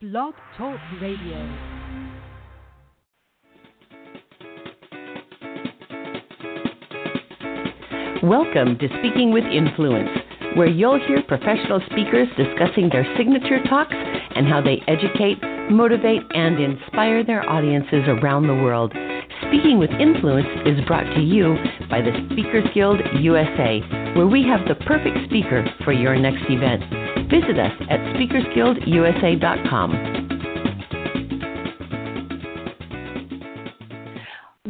Blog 0.00 0.32
Talk 0.56 0.78
Radio. 1.02 1.38
Welcome 8.22 8.78
to 8.78 8.86
Speaking 9.00 9.32
with 9.32 9.42
Influence, 9.42 10.08
where 10.54 10.68
you'll 10.68 11.04
hear 11.04 11.20
professional 11.26 11.80
speakers 11.90 12.28
discussing 12.36 12.90
their 12.92 13.04
signature 13.16 13.58
talks 13.68 13.96
and 14.36 14.46
how 14.46 14.62
they 14.62 14.80
educate, 14.86 15.42
motivate, 15.68 16.22
and 16.32 16.60
inspire 16.62 17.24
their 17.24 17.42
audiences 17.50 18.06
around 18.06 18.46
the 18.46 18.54
world. 18.54 18.92
Speaking 19.48 19.80
with 19.80 19.90
Influence 19.90 20.46
is 20.64 20.78
brought 20.86 21.12
to 21.16 21.20
you 21.20 21.56
by 21.90 22.02
the 22.02 22.12
Speakers 22.30 22.70
Guild 22.72 23.00
USA, 23.18 23.80
where 24.14 24.28
we 24.28 24.44
have 24.44 24.60
the 24.68 24.76
perfect 24.86 25.18
speaker 25.24 25.66
for 25.82 25.92
your 25.92 26.16
next 26.16 26.44
event. 26.48 26.97
Visit 27.30 27.58
us 27.58 27.72
at 27.90 28.00
speakersguildusa.com. 28.16 29.90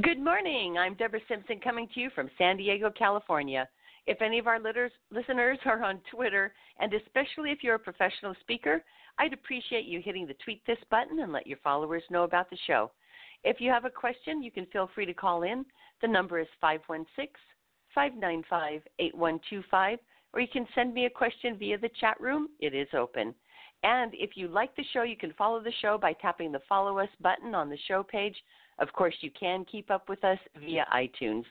Good 0.02 0.18
morning. 0.18 0.76
I'm 0.76 0.94
Debra 0.94 1.20
Simpson 1.28 1.60
coming 1.60 1.86
to 1.94 2.00
you 2.00 2.10
from 2.16 2.28
San 2.36 2.56
Diego, 2.56 2.90
California. 2.90 3.68
If 4.08 4.20
any 4.20 4.40
of 4.40 4.48
our 4.48 4.58
listeners 4.58 5.58
are 5.66 5.84
on 5.84 6.00
Twitter, 6.10 6.52
and 6.80 6.92
especially 6.94 7.52
if 7.52 7.62
you're 7.62 7.76
a 7.76 7.78
professional 7.78 8.34
speaker, 8.40 8.82
I'd 9.20 9.32
appreciate 9.32 9.84
you 9.84 10.00
hitting 10.04 10.26
the 10.26 10.34
tweet 10.42 10.60
this 10.66 10.78
button 10.90 11.20
and 11.20 11.30
let 11.30 11.46
your 11.46 11.58
followers 11.62 12.02
know 12.10 12.24
about 12.24 12.50
the 12.50 12.58
show. 12.66 12.90
If 13.44 13.60
you 13.60 13.70
have 13.70 13.84
a 13.84 13.90
question, 13.90 14.42
you 14.42 14.50
can 14.50 14.66
feel 14.66 14.90
free 14.96 15.06
to 15.06 15.14
call 15.14 15.44
in. 15.44 15.64
The 16.02 16.08
number 16.08 16.40
is 16.40 16.48
516 16.60 17.28
595 17.94 18.82
8125, 18.98 19.98
or 20.38 20.40
you 20.40 20.46
can 20.46 20.68
send 20.72 20.94
me 20.94 21.06
a 21.06 21.10
question 21.10 21.56
via 21.58 21.76
the 21.76 21.90
chat 22.00 22.14
room. 22.20 22.48
It 22.60 22.72
is 22.72 22.86
open. 22.96 23.34
And 23.82 24.12
if 24.14 24.36
you 24.36 24.46
like 24.46 24.74
the 24.76 24.84
show, 24.92 25.02
you 25.02 25.16
can 25.16 25.32
follow 25.32 25.60
the 25.60 25.72
show 25.82 25.98
by 25.98 26.12
tapping 26.12 26.52
the 26.52 26.60
follow 26.68 27.00
us 27.00 27.08
button 27.20 27.56
on 27.56 27.68
the 27.68 27.78
show 27.88 28.04
page. 28.04 28.36
Of 28.78 28.92
course, 28.92 29.16
you 29.20 29.32
can 29.32 29.64
keep 29.64 29.90
up 29.90 30.08
with 30.08 30.22
us 30.22 30.38
via 30.60 30.86
iTunes. 30.94 31.42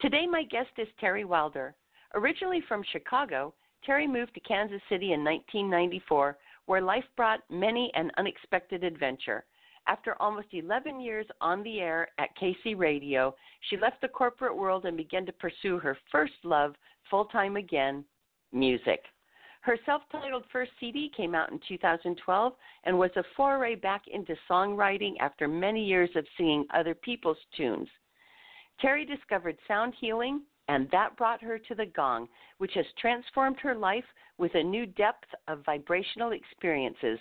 Today, 0.00 0.26
my 0.26 0.42
guest 0.42 0.70
is 0.76 0.88
Teri 1.00 1.24
Wilder. 1.24 1.76
Originally 2.16 2.60
from 2.66 2.82
Chicago, 2.90 3.54
Teri 3.86 4.10
moved 4.10 4.34
to 4.34 4.40
Kansas 4.40 4.82
City 4.88 5.12
in 5.12 5.22
1994, 5.22 6.36
where 6.66 6.82
life 6.82 7.04
brought 7.16 7.48
many 7.48 7.92
an 7.94 8.10
unexpected 8.18 8.82
adventure. 8.82 9.44
After 9.86 10.20
almost 10.20 10.48
11 10.50 11.00
years 11.00 11.26
on 11.40 11.62
the 11.62 11.78
air 11.78 12.08
at 12.18 12.36
KC 12.36 12.76
Radio, 12.76 13.36
she 13.70 13.76
left 13.76 14.00
the 14.00 14.08
corporate 14.08 14.56
world 14.56 14.84
and 14.84 14.96
began 14.96 15.24
to 15.26 15.32
pursue 15.32 15.78
her 15.78 15.96
first 16.10 16.34
love 16.42 16.74
full 17.10 17.26
time 17.26 17.56
again 17.56 18.04
music. 18.52 19.02
Her 19.60 19.76
self 19.84 20.02
titled 20.10 20.44
first 20.50 20.70
CD 20.80 21.10
came 21.14 21.34
out 21.34 21.50
in 21.50 21.60
2012 21.68 22.52
and 22.84 22.98
was 22.98 23.10
a 23.16 23.24
foray 23.36 23.74
back 23.74 24.02
into 24.08 24.34
songwriting 24.48 25.14
after 25.20 25.48
many 25.48 25.84
years 25.84 26.10
of 26.16 26.26
singing 26.36 26.64
other 26.72 26.94
people's 26.94 27.38
tunes. 27.56 27.88
Teri 28.82 29.06
discovered 29.06 29.58
sound 29.66 29.94
healing, 30.00 30.42
and 30.68 30.88
that 30.90 31.16
brought 31.16 31.42
her 31.42 31.58
to 31.58 31.74
the 31.74 31.86
gong, 31.86 32.28
which 32.58 32.72
has 32.74 32.86
transformed 32.98 33.58
her 33.60 33.74
life 33.74 34.04
with 34.38 34.54
a 34.54 34.62
new 34.62 34.86
depth 34.86 35.28
of 35.48 35.64
vibrational 35.64 36.32
experiences. 36.32 37.18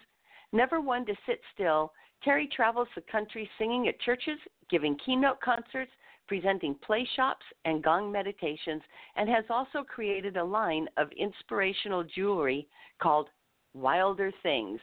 Never 0.54 0.80
one 0.80 1.06
to 1.08 1.16
sit 1.26 1.42
still, 1.54 1.92
Teri 2.26 2.50
travels 2.50 2.88
the 2.96 3.02
country 3.02 3.50
singing 3.58 3.88
at 3.88 4.00
churches, 4.02 4.40
giving 4.70 4.98
keynote 5.04 5.42
concerts, 5.42 5.92
presenting 6.28 6.76
play 6.76 7.08
shops 7.16 7.46
and 7.66 7.84
gong 7.84 8.12
meditations, 8.12 8.82
and 9.16 9.30
has 9.30 9.46
also 9.50 9.84
created 9.84 10.38
a 10.38 10.44
line 10.44 10.88
of 10.98 11.10
inspirational 11.18 12.04
jewelry 12.04 12.68
called 13.02 13.30
Wilder 13.74 14.32
Things, 14.44 14.80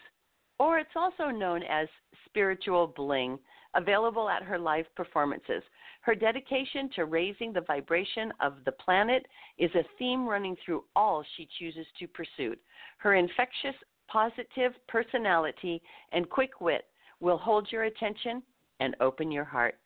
or 0.59 0.79
it's 0.79 0.97
also 0.97 1.31
known 1.31 1.63
as 1.65 1.89
spiritual 2.27 2.87
bling, 2.87 3.39
available 3.75 4.29
at 4.29 4.43
her 4.43 4.59
live 4.59 4.87
performances. 4.95 5.63
Her 6.03 6.15
dedication 6.15 6.91
to 6.97 7.07
raising 7.07 7.53
the 7.53 7.63
vibration 7.63 8.33
of 8.41 8.55
the 8.65 8.73
planet 8.73 9.27
is 9.59 9.71
a 9.75 9.85
theme 9.99 10.29
running 10.29 10.57
through 10.65 10.85
all 10.95 11.25
she 11.37 11.49
chooses 11.59 11.87
to 11.99 12.07
pursue. 12.07 12.55
Her 12.99 13.15
infectious, 13.15 13.75
positive 14.07 14.73
personality 14.87 15.83
and 16.13 16.29
quick 16.29 16.61
wit 16.61 16.85
will 17.21 17.39
hold 17.39 17.73
your 17.73 17.85
attention 17.85 18.43
and 18.81 18.95
open 19.01 19.31
your 19.31 19.45
heart. 19.45 19.77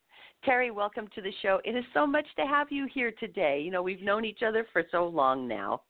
Teri, 0.47 0.73
welcome 0.73 1.09
to 1.15 1.21
the 1.21 1.33
show. 1.43 1.61
It 1.65 1.75
is 1.75 1.85
so 1.93 2.07
much 2.07 2.27
to 2.37 2.47
have 2.47 2.69
you 2.71 2.87
here 2.93 3.13
today. 3.19 3.61
You 3.61 3.71
know, 3.71 3.83
we've 3.83 4.03
known 4.03 4.25
each 4.25 4.43
other 4.47 4.67
for 4.73 4.85
so 4.91 5.07
long 5.07 5.49
now. 5.49 5.83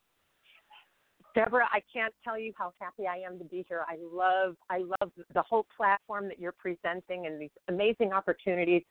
Debra, 1.34 1.69
I 1.70 1.81
can't 1.92 2.14
tell 2.25 2.38
you 2.38 2.53
how 2.56 2.72
happy 2.81 3.06
I 3.06 3.19
am 3.19 3.38
to 3.38 3.44
be 3.44 3.64
here. 3.69 3.84
I 3.86 3.97
love 4.00 4.56
I 4.70 4.78
love 4.78 5.12
the 5.34 5.42
whole 5.42 5.66
platform 5.76 6.26
that 6.28 6.41
you're 6.41 6.54
presenting 6.59 7.26
and 7.26 7.41
these 7.41 7.50
amazing 7.69 8.12
opportunities 8.12 8.82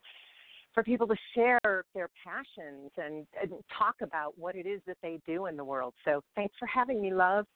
for 0.74 0.84
people 0.84 1.08
to 1.08 1.16
share 1.34 1.60
their 1.96 2.10
passions 2.24 2.92
and, 2.98 3.26
and 3.42 3.52
talk 3.78 3.96
about 4.02 4.38
what 4.38 4.56
it 4.56 4.68
is 4.68 4.80
that 4.86 4.98
they 5.02 5.20
do 5.26 5.48
in 5.48 5.58
the 5.58 5.66
world. 5.66 5.96
So 6.06 6.22
thanks 6.36 6.54
for 6.60 6.68
having 6.68 7.02
me, 7.02 7.12
love. 7.12 7.48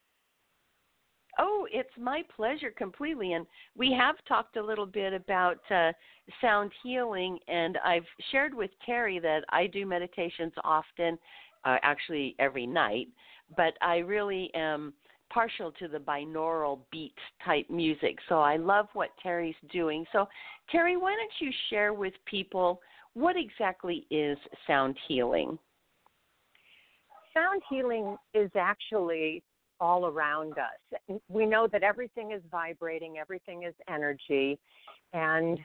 Oh, 1.44 1.66
it's 1.72 1.90
my 2.00 2.22
pleasure 2.36 2.70
completely. 2.70 3.34
And 3.34 3.48
we 3.76 3.92
have 4.00 4.16
talked 4.28 4.58
a 4.58 4.64
little 4.64 4.86
bit 4.86 5.12
about 5.12 5.58
uh, 5.72 5.92
sound 6.40 6.72
healing, 6.84 7.40
and 7.48 7.80
I've 7.84 8.06
shared 8.32 8.54
with 8.54 8.70
Teri 8.88 9.20
that 9.24 9.44
I 9.50 9.66
do 9.66 9.88
meditations 9.88 10.54
often, 10.64 11.18
uh, 11.66 11.78
actually 11.82 12.36
every 12.38 12.68
night, 12.68 13.08
but 13.58 13.74
I 13.82 13.98
really 13.98 14.52
am 14.54 14.94
partial 15.34 15.72
to 15.80 15.88
the 15.88 15.98
binaural 15.98 16.82
beat 16.92 17.16
type 17.44 17.68
music. 17.72 18.20
So 18.30 18.40
I 18.40 18.58
love 18.58 18.86
what 18.94 19.10
Teri's 19.26 19.56
doing. 19.72 20.06
So, 20.12 20.28
Teri, 20.72 21.00
why 21.00 21.16
don't 21.16 21.32
you 21.40 21.52
share 21.72 21.94
with 21.94 22.14
people 22.26 22.82
what 23.14 23.36
exactly 23.36 24.06
is 24.12 24.38
sound 24.68 24.96
healing? 25.08 25.58
Sound 27.34 27.64
healing 27.68 28.16
is 28.36 28.52
actually 28.56 29.42
all 29.82 30.06
around 30.06 30.54
us. 30.54 31.20
We 31.28 31.46
know 31.46 31.68
that 31.72 31.84
everything 31.84 32.32
is 32.32 32.42
vibrating, 32.50 33.18
everything 33.18 33.64
is 33.64 33.74
energy. 33.90 34.60
And 35.12 35.60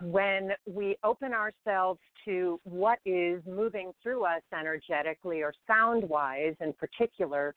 when 0.00 0.50
we 0.66 0.96
open 1.02 1.32
ourselves 1.32 1.98
to 2.26 2.60
what 2.64 2.98
is 3.06 3.42
moving 3.46 3.92
through 4.02 4.24
us 4.24 4.42
energetically 4.56 5.42
or 5.42 5.54
sound 5.66 6.08
wise 6.08 6.54
in 6.60 6.74
particular, 6.74 7.54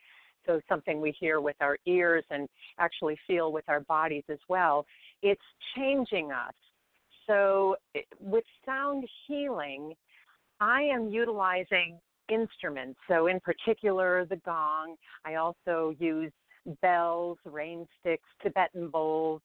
so 0.47 0.61
something 0.69 1.01
we 1.01 1.13
hear 1.19 1.41
with 1.41 1.57
our 1.59 1.77
ears 1.85 2.23
and 2.31 2.47
actually 2.79 3.17
feel 3.27 3.51
with 3.51 3.65
our 3.67 3.81
bodies 3.81 4.23
as 4.29 4.39
well, 4.47 4.85
it's 5.21 5.41
changing 5.75 6.31
us. 6.31 6.53
So, 7.27 7.75
eh, 7.93 7.99
with 8.19 8.45
sound 8.65 9.05
healing, 9.27 9.93
I 10.61 10.81
am 10.83 11.09
utilizing 11.09 11.99
instruments. 12.29 12.99
So, 13.07 13.27
in 13.27 13.39
particular, 13.39 14.25
the 14.25 14.37
gong. 14.37 14.95
I 15.25 15.35
also 15.35 15.95
use 15.99 16.31
bells, 16.81 17.37
rain 17.45 17.87
sticks, 17.99 18.27
Tibetan 18.41 18.89
bowls, 18.89 19.41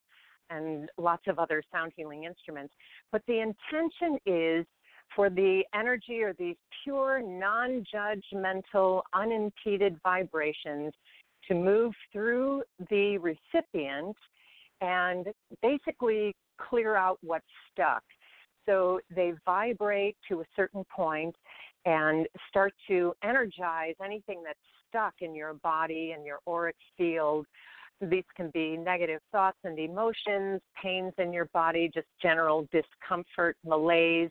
and 0.51 0.91
lots 0.99 1.23
of 1.27 1.39
other 1.39 1.63
sound 1.73 1.93
healing 1.97 2.25
instruments. 2.25 2.75
But 3.13 3.23
the 3.27 3.41
intention 3.41 4.19
is 4.27 4.67
for 5.15 5.31
the 5.31 5.63
energy 5.75 6.23
or 6.23 6.33
these 6.35 6.57
pure, 6.83 7.23
non 7.23 7.85
judgmental, 7.93 9.03
unimpeded 9.13 9.99
vibrations 10.03 10.93
to 11.49 11.55
move 11.55 11.93
through 12.13 12.63
the 12.91 13.19
recipient 13.19 14.17
and 14.81 15.27
basically 15.63 16.35
clear 16.59 16.97
out 16.97 17.19
what's 17.23 17.45
stuck. 17.73 18.03
So 18.67 19.01
they 19.15 19.35
vibrate 19.45 20.17
to 20.29 20.41
a 20.41 20.45
certain 20.57 20.85
point 20.95 21.35
and 21.85 22.27
start 22.49 22.73
to 22.89 23.15
energize 23.23 23.95
anything 24.05 24.43
that's 24.45 24.59
stuck 24.89 25.15
in 25.21 25.35
your 25.35 25.55
body 25.55 26.13
and 26.17 26.25
your 26.25 26.39
auric 26.49 26.77
field. 26.97 27.47
These 28.01 28.25
can 28.37 28.51
be 28.53 28.77
negative 28.77 29.21
thoughts 29.33 29.59
and 29.65 29.79
emotions, 29.79 30.61
pains 30.81 31.13
in 31.19 31.33
your 31.33 31.47
body, 31.47 31.91
just 31.93 32.09
general 32.21 32.69
discomfort, 32.73 33.57
malaise. 33.65 34.31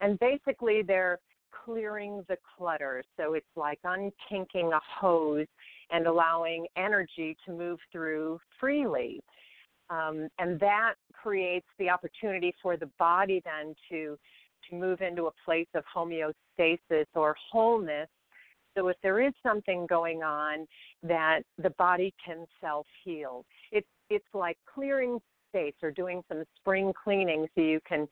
And 0.00 0.18
basically, 0.18 0.82
they're 0.82 1.18
clearing 1.64 2.24
the 2.28 2.36
clutter. 2.56 3.02
So 3.16 3.34
it's 3.34 3.46
like 3.56 3.78
unkinking 3.84 4.72
a 4.72 4.80
hose 5.00 5.46
and 5.90 6.06
allowing 6.06 6.66
energy 6.76 7.36
to 7.46 7.52
move 7.52 7.78
through 7.92 8.40
freely. 8.60 9.20
Um, 9.90 10.28
and 10.38 10.58
that 10.60 10.94
creates 11.12 11.66
the 11.78 11.90
opportunity 11.90 12.54
for 12.62 12.76
the 12.76 12.90
body 12.98 13.42
then 13.44 13.74
to 13.90 14.18
to 14.68 14.76
move 14.76 15.00
into 15.00 15.26
a 15.26 15.30
place 15.44 15.68
of 15.74 15.84
homeostasis 15.94 17.06
or 17.14 17.36
wholeness. 17.50 18.08
So 18.76 18.88
if 18.88 18.96
there 19.02 19.20
is 19.20 19.32
something 19.42 19.86
going 19.86 20.22
on, 20.22 20.66
that 21.02 21.40
the 21.62 21.70
body 21.70 22.12
can 22.24 22.46
self 22.60 22.86
heal. 23.04 23.44
It's 23.70 23.86
it's 24.10 24.24
like 24.34 24.58
clearing 24.72 25.20
space 25.50 25.74
or 25.82 25.90
doing 25.90 26.22
some 26.28 26.44
spring 26.56 26.92
cleaning 27.02 27.46
so 27.54 27.60
you 27.60 27.80
can 27.88 28.08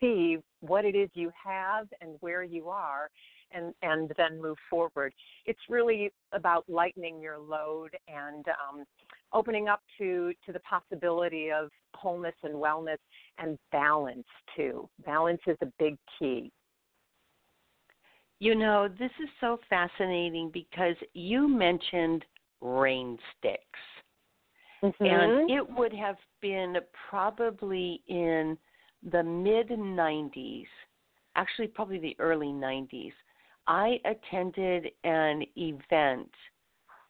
see 0.00 0.38
what 0.60 0.84
it 0.84 0.96
is 0.96 1.08
you 1.14 1.30
have 1.42 1.86
and 2.00 2.16
where 2.20 2.42
you 2.42 2.68
are 2.68 3.10
and 3.52 3.74
and 3.82 4.12
then 4.16 4.40
move 4.40 4.56
forward. 4.68 5.12
It's 5.46 5.60
really 5.68 6.12
about 6.32 6.64
lightening 6.68 7.20
your 7.20 7.38
load 7.38 7.90
and 8.08 8.46
um, 8.48 8.84
opening 9.32 9.68
up 9.68 9.82
to 9.98 10.32
to 10.46 10.52
the 10.52 10.60
possibility 10.60 11.50
of 11.50 11.70
wholeness 11.94 12.34
and 12.42 12.54
wellness 12.54 12.98
and 13.38 13.58
balance 13.72 14.26
too. 14.56 14.88
Balance 15.04 15.40
is 15.46 15.56
a 15.62 15.66
big 15.78 15.96
key. 16.18 16.52
You 18.38 18.54
know, 18.54 18.88
this 18.88 19.10
is 19.22 19.28
so 19.40 19.58
fascinating 19.68 20.50
because 20.52 20.96
you 21.12 21.46
mentioned 21.46 22.24
rain 22.60 23.18
sticks. 23.38 23.60
Mm-hmm. 24.82 25.04
And 25.04 25.50
it 25.50 25.68
would 25.76 25.92
have 25.92 26.16
been 26.40 26.76
probably 27.10 28.02
in 28.08 28.56
the 29.12 29.22
mid 29.22 29.68
90s, 29.68 30.64
actually, 31.36 31.68
probably 31.68 31.98
the 31.98 32.16
early 32.18 32.46
90s. 32.46 33.12
I 33.70 34.00
attended 34.04 34.90
an 35.04 35.44
event 35.54 36.28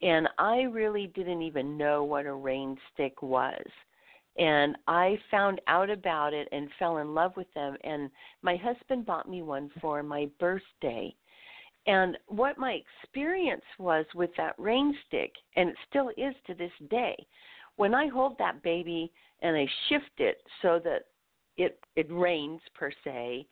and 0.02 0.28
I 0.38 0.62
really 0.62 1.06
didn't 1.14 1.40
even 1.40 1.78
know 1.78 2.04
what 2.04 2.26
a 2.26 2.34
rain 2.34 2.76
stick 2.92 3.22
was. 3.22 3.64
And 4.38 4.76
I 4.86 5.18
found 5.30 5.62
out 5.68 5.88
about 5.88 6.34
it 6.34 6.48
and 6.52 6.68
fell 6.78 6.98
in 6.98 7.14
love 7.14 7.32
with 7.34 7.52
them. 7.54 7.78
And 7.82 8.10
my 8.42 8.56
husband 8.56 9.06
bought 9.06 9.28
me 9.28 9.40
one 9.40 9.70
for 9.80 10.02
my 10.02 10.28
birthday. 10.38 11.14
And 11.86 12.18
what 12.26 12.58
my 12.58 12.78
experience 13.02 13.64
was 13.78 14.04
with 14.14 14.30
that 14.36 14.54
rain 14.58 14.94
stick, 15.06 15.32
and 15.56 15.70
it 15.70 15.76
still 15.88 16.10
is 16.10 16.34
to 16.46 16.54
this 16.54 16.72
day, 16.90 17.16
when 17.76 17.94
I 17.94 18.06
hold 18.08 18.36
that 18.38 18.62
baby 18.62 19.10
and 19.40 19.56
I 19.56 19.66
shift 19.88 20.18
it 20.18 20.42
so 20.60 20.78
that 20.84 21.06
it 21.56 21.80
it 21.96 22.06
rains 22.10 22.60
per 22.74 22.92
se, 23.02 23.46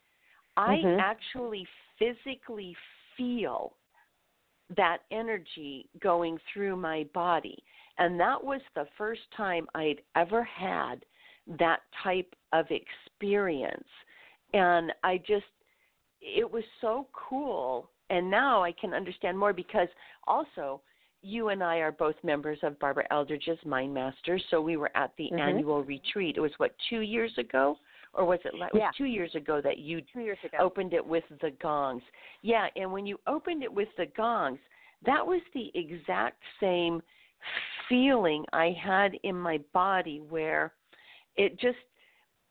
I 0.58 0.76
Mhm. 0.76 1.00
actually 1.00 1.66
physically 1.98 2.76
feel 3.18 3.74
that 4.76 4.98
energy 5.10 5.88
going 6.00 6.38
through 6.52 6.76
my 6.76 7.04
body. 7.12 7.62
And 7.98 8.18
that 8.20 8.42
was 8.42 8.60
the 8.74 8.86
first 8.96 9.22
time 9.36 9.66
I'd 9.74 10.00
ever 10.16 10.42
had 10.44 11.04
that 11.58 11.80
type 12.02 12.34
of 12.52 12.66
experience. 12.70 13.88
And 14.54 14.92
I 15.02 15.18
just, 15.18 15.44
it 16.20 16.50
was 16.50 16.64
so 16.80 17.08
cool. 17.12 17.90
And 18.10 18.30
now 18.30 18.62
I 18.62 18.72
can 18.72 18.94
understand 18.94 19.38
more 19.38 19.52
because 19.52 19.88
also, 20.26 20.80
you 21.20 21.48
and 21.48 21.64
I 21.64 21.78
are 21.78 21.90
both 21.90 22.14
members 22.22 22.58
of 22.62 22.78
Barbara 22.78 23.04
Eldridge's 23.10 23.58
Mind 23.66 23.92
Masters. 23.92 24.42
So 24.50 24.60
we 24.60 24.76
were 24.76 24.96
at 24.96 25.10
the 25.16 25.30
Mhm. 25.32 25.40
annual 25.40 25.82
retreat. 25.82 26.36
It 26.36 26.40
was 26.40 26.56
what, 26.58 26.72
two 26.88 27.00
years 27.00 27.36
ago? 27.38 27.76
Or 28.14 28.24
was 28.24 28.38
it, 28.44 28.54
it 28.54 28.54
was 28.54 28.70
Yeah. 28.74 28.90
two 28.96 29.04
years 29.04 29.34
ago 29.34 29.60
that 29.60 29.78
you 29.78 29.98
ago. 29.98 30.58
opened 30.58 30.92
it 30.94 31.04
with 31.04 31.24
the 31.40 31.50
gongs. 31.52 32.02
Yeah, 32.42 32.68
and 32.76 32.92
when 32.92 33.06
you 33.06 33.18
opened 33.26 33.62
it 33.62 33.72
with 33.72 33.88
the 33.96 34.06
gongs, 34.06 34.58
that 35.04 35.24
was 35.24 35.40
the 35.54 35.70
exact 35.74 36.42
same 36.58 37.02
feeling 37.88 38.44
I 38.52 38.70
had 38.82 39.14
in 39.22 39.36
my 39.36 39.58
body 39.72 40.20
where 40.20 40.72
it 41.36 41.58
just 41.60 41.78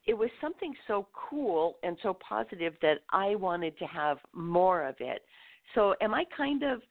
it 0.06 0.14
was 0.18 0.30
something 0.40 0.74
so 0.88 1.08
cool 1.14 1.78
and 1.84 1.98
so 2.02 2.14
positive 2.14 2.74
that 2.82 3.00
I 3.12 3.36
wanted 3.36 3.78
to 3.80 3.86
have 3.86 4.20
more 4.34 4.84
of 4.88 4.96
it. 5.00 5.24
So 5.76 5.96
am 6.00 6.14
I 6.14 6.24
kind 6.36 6.64
of 6.64 6.82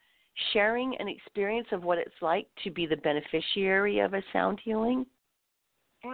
sharing 0.52 0.94
an 0.98 1.08
experience 1.08 1.68
of 1.72 1.82
what 1.82 1.96
it's 1.96 2.20
like 2.20 2.46
to 2.62 2.70
be 2.70 2.84
the 2.84 2.96
beneficiary 2.98 4.00
of 4.00 4.12
a 4.12 4.22
sound 4.34 4.60
healing? 4.62 5.06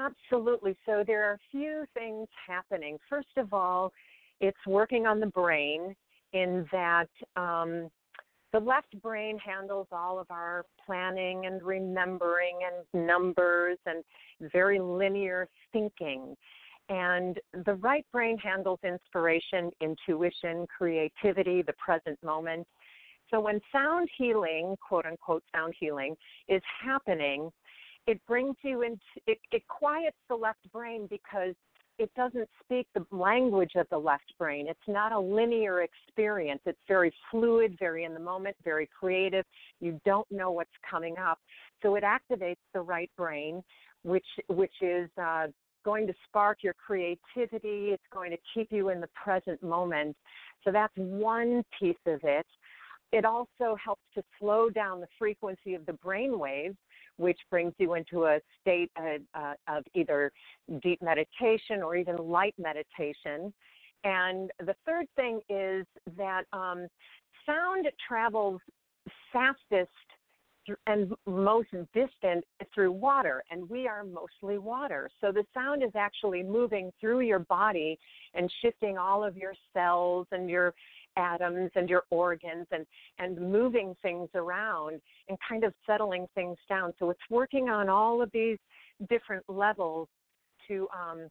Absolutely. 0.00 0.76
So 0.86 1.04
there 1.06 1.28
are 1.28 1.34
a 1.34 1.38
few 1.50 1.84
things 1.94 2.28
happening. 2.46 2.98
First 3.08 3.36
of 3.36 3.52
all, 3.52 3.92
it's 4.40 4.66
working 4.66 5.06
on 5.06 5.20
the 5.20 5.26
brain 5.26 5.94
in 6.32 6.66
that 6.72 7.08
um, 7.36 7.88
the 8.52 8.60
left 8.60 9.00
brain 9.00 9.38
handles 9.38 9.86
all 9.92 10.18
of 10.18 10.26
our 10.30 10.64
planning 10.84 11.46
and 11.46 11.62
remembering 11.62 12.58
and 12.66 13.06
numbers 13.06 13.78
and 13.86 14.04
very 14.52 14.78
linear 14.78 15.48
thinking. 15.72 16.36
And 16.88 17.38
the 17.64 17.74
right 17.74 18.04
brain 18.12 18.36
handles 18.38 18.80
inspiration, 18.84 19.70
intuition, 19.80 20.66
creativity, 20.76 21.62
the 21.62 21.72
present 21.74 22.18
moment. 22.22 22.66
So 23.30 23.40
when 23.40 23.60
sound 23.72 24.08
healing, 24.18 24.76
quote 24.86 25.06
unquote 25.06 25.42
sound 25.54 25.74
healing, 25.78 26.14
is 26.48 26.60
happening, 26.84 27.50
it 28.06 28.20
brings 28.26 28.56
you 28.62 28.82
into 28.82 29.00
it, 29.26 29.38
it 29.50 29.62
quiets 29.68 30.16
the 30.28 30.34
left 30.34 30.70
brain 30.72 31.06
because 31.10 31.54
it 31.98 32.10
doesn't 32.16 32.48
speak 32.64 32.88
the 32.94 33.04
language 33.10 33.72
of 33.76 33.86
the 33.90 33.98
left 33.98 34.32
brain. 34.38 34.66
It's 34.68 34.80
not 34.88 35.12
a 35.12 35.18
linear 35.18 35.82
experience. 35.82 36.60
It's 36.64 36.78
very 36.88 37.12
fluid, 37.30 37.76
very 37.78 38.04
in 38.04 38.14
the 38.14 38.20
moment, 38.20 38.56
very 38.64 38.88
creative. 38.98 39.44
You 39.80 40.00
don't 40.04 40.26
know 40.30 40.50
what's 40.50 40.70
coming 40.88 41.16
up. 41.18 41.38
So 41.82 41.94
it 41.96 42.02
activates 42.02 42.56
the 42.74 42.80
right 42.80 43.10
brain, 43.16 43.62
which 44.02 44.26
which 44.48 44.72
is 44.80 45.08
uh, 45.20 45.48
going 45.84 46.06
to 46.06 46.14
spark 46.28 46.58
your 46.62 46.74
creativity. 46.74 47.90
It's 47.90 48.02
going 48.12 48.30
to 48.30 48.38
keep 48.54 48.72
you 48.72 48.88
in 48.88 49.00
the 49.00 49.08
present 49.22 49.62
moment. 49.62 50.16
So 50.64 50.72
that's 50.72 50.94
one 50.96 51.62
piece 51.78 51.96
of 52.06 52.20
it. 52.22 52.46
It 53.12 53.26
also 53.26 53.76
helps 53.82 54.02
to 54.14 54.22
slow 54.40 54.70
down 54.70 55.00
the 55.00 55.08
frequency 55.18 55.74
of 55.74 55.84
the 55.84 55.92
brain 55.92 56.38
waves 56.38 56.76
which 57.16 57.38
brings 57.50 57.72
you 57.78 57.94
into 57.94 58.24
a 58.24 58.40
state 58.60 58.90
of, 58.96 59.20
uh, 59.34 59.54
of 59.68 59.84
either 59.94 60.32
deep 60.82 61.00
meditation 61.02 61.82
or 61.82 61.96
even 61.96 62.16
light 62.16 62.54
meditation. 62.58 63.52
And 64.04 64.50
the 64.58 64.74
third 64.84 65.06
thing 65.16 65.40
is 65.48 65.86
that 66.16 66.42
um, 66.52 66.88
sound 67.46 67.86
travels 68.06 68.60
fastest 69.32 69.90
and 70.86 71.12
most 71.26 71.68
distant 71.92 72.44
through 72.72 72.92
water, 72.92 73.42
and 73.50 73.68
we 73.68 73.88
are 73.88 74.04
mostly 74.04 74.58
water. 74.58 75.10
So 75.20 75.32
the 75.32 75.44
sound 75.52 75.82
is 75.82 75.90
actually 75.96 76.42
moving 76.42 76.92
through 77.00 77.20
your 77.20 77.40
body 77.40 77.98
and 78.34 78.52
shifting 78.62 78.96
all 78.96 79.24
of 79.24 79.36
your 79.36 79.54
cells 79.72 80.26
and 80.30 80.48
your 80.48 80.72
atoms 81.16 81.70
and 81.74 81.88
your 81.88 82.04
organs 82.10 82.66
and 82.70 82.86
and 83.18 83.38
moving 83.38 83.94
things 84.02 84.28
around 84.34 85.00
and 85.28 85.38
kind 85.46 85.64
of 85.64 85.72
settling 85.86 86.26
things 86.34 86.56
down. 86.68 86.92
So 86.98 87.10
it's 87.10 87.20
working 87.30 87.68
on 87.68 87.88
all 87.88 88.22
of 88.22 88.30
these 88.32 88.58
different 89.08 89.44
levels 89.48 90.08
to 90.68 90.88
um, 90.94 91.28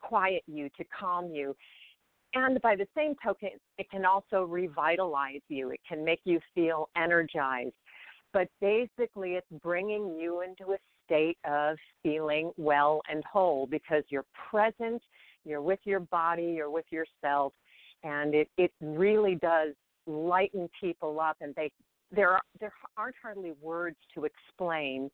quiet 0.00 0.42
you 0.46 0.68
to 0.76 0.84
calm 0.98 1.30
you. 1.30 1.54
And 2.34 2.60
by 2.62 2.76
the 2.76 2.86
same 2.96 3.14
token 3.22 3.50
it 3.78 3.90
can 3.90 4.04
also 4.04 4.44
revitalize 4.44 5.42
you. 5.48 5.70
It 5.70 5.80
can 5.88 6.04
make 6.04 6.20
you 6.24 6.40
feel 6.54 6.88
energized. 6.96 7.74
But 8.32 8.48
basically 8.60 9.32
it's 9.32 9.62
bringing 9.62 10.16
you 10.16 10.42
into 10.42 10.72
a 10.72 10.78
state 11.10 11.38
of 11.44 11.76
feeling 12.02 12.52
well 12.56 13.02
and 13.10 13.24
whole 13.24 13.66
because 13.66 14.04
you're 14.10 14.26
present 14.48 15.02
you're 15.44 15.62
with 15.62 15.80
your 15.84 16.00
body 16.00 16.54
you're 16.56 16.70
with 16.70 16.84
yourself 16.90 17.52
and 18.02 18.34
it 18.34 18.48
it 18.56 18.72
really 18.80 19.34
does 19.36 19.74
lighten 20.06 20.68
people 20.80 21.20
up 21.20 21.36
and 21.40 21.54
they 21.54 21.70
there 22.12 22.30
are 22.30 22.42
there 22.58 22.72
aren't 22.96 23.14
hardly 23.22 23.52
words 23.60 23.96
to 24.14 24.24
explain 24.24 25.10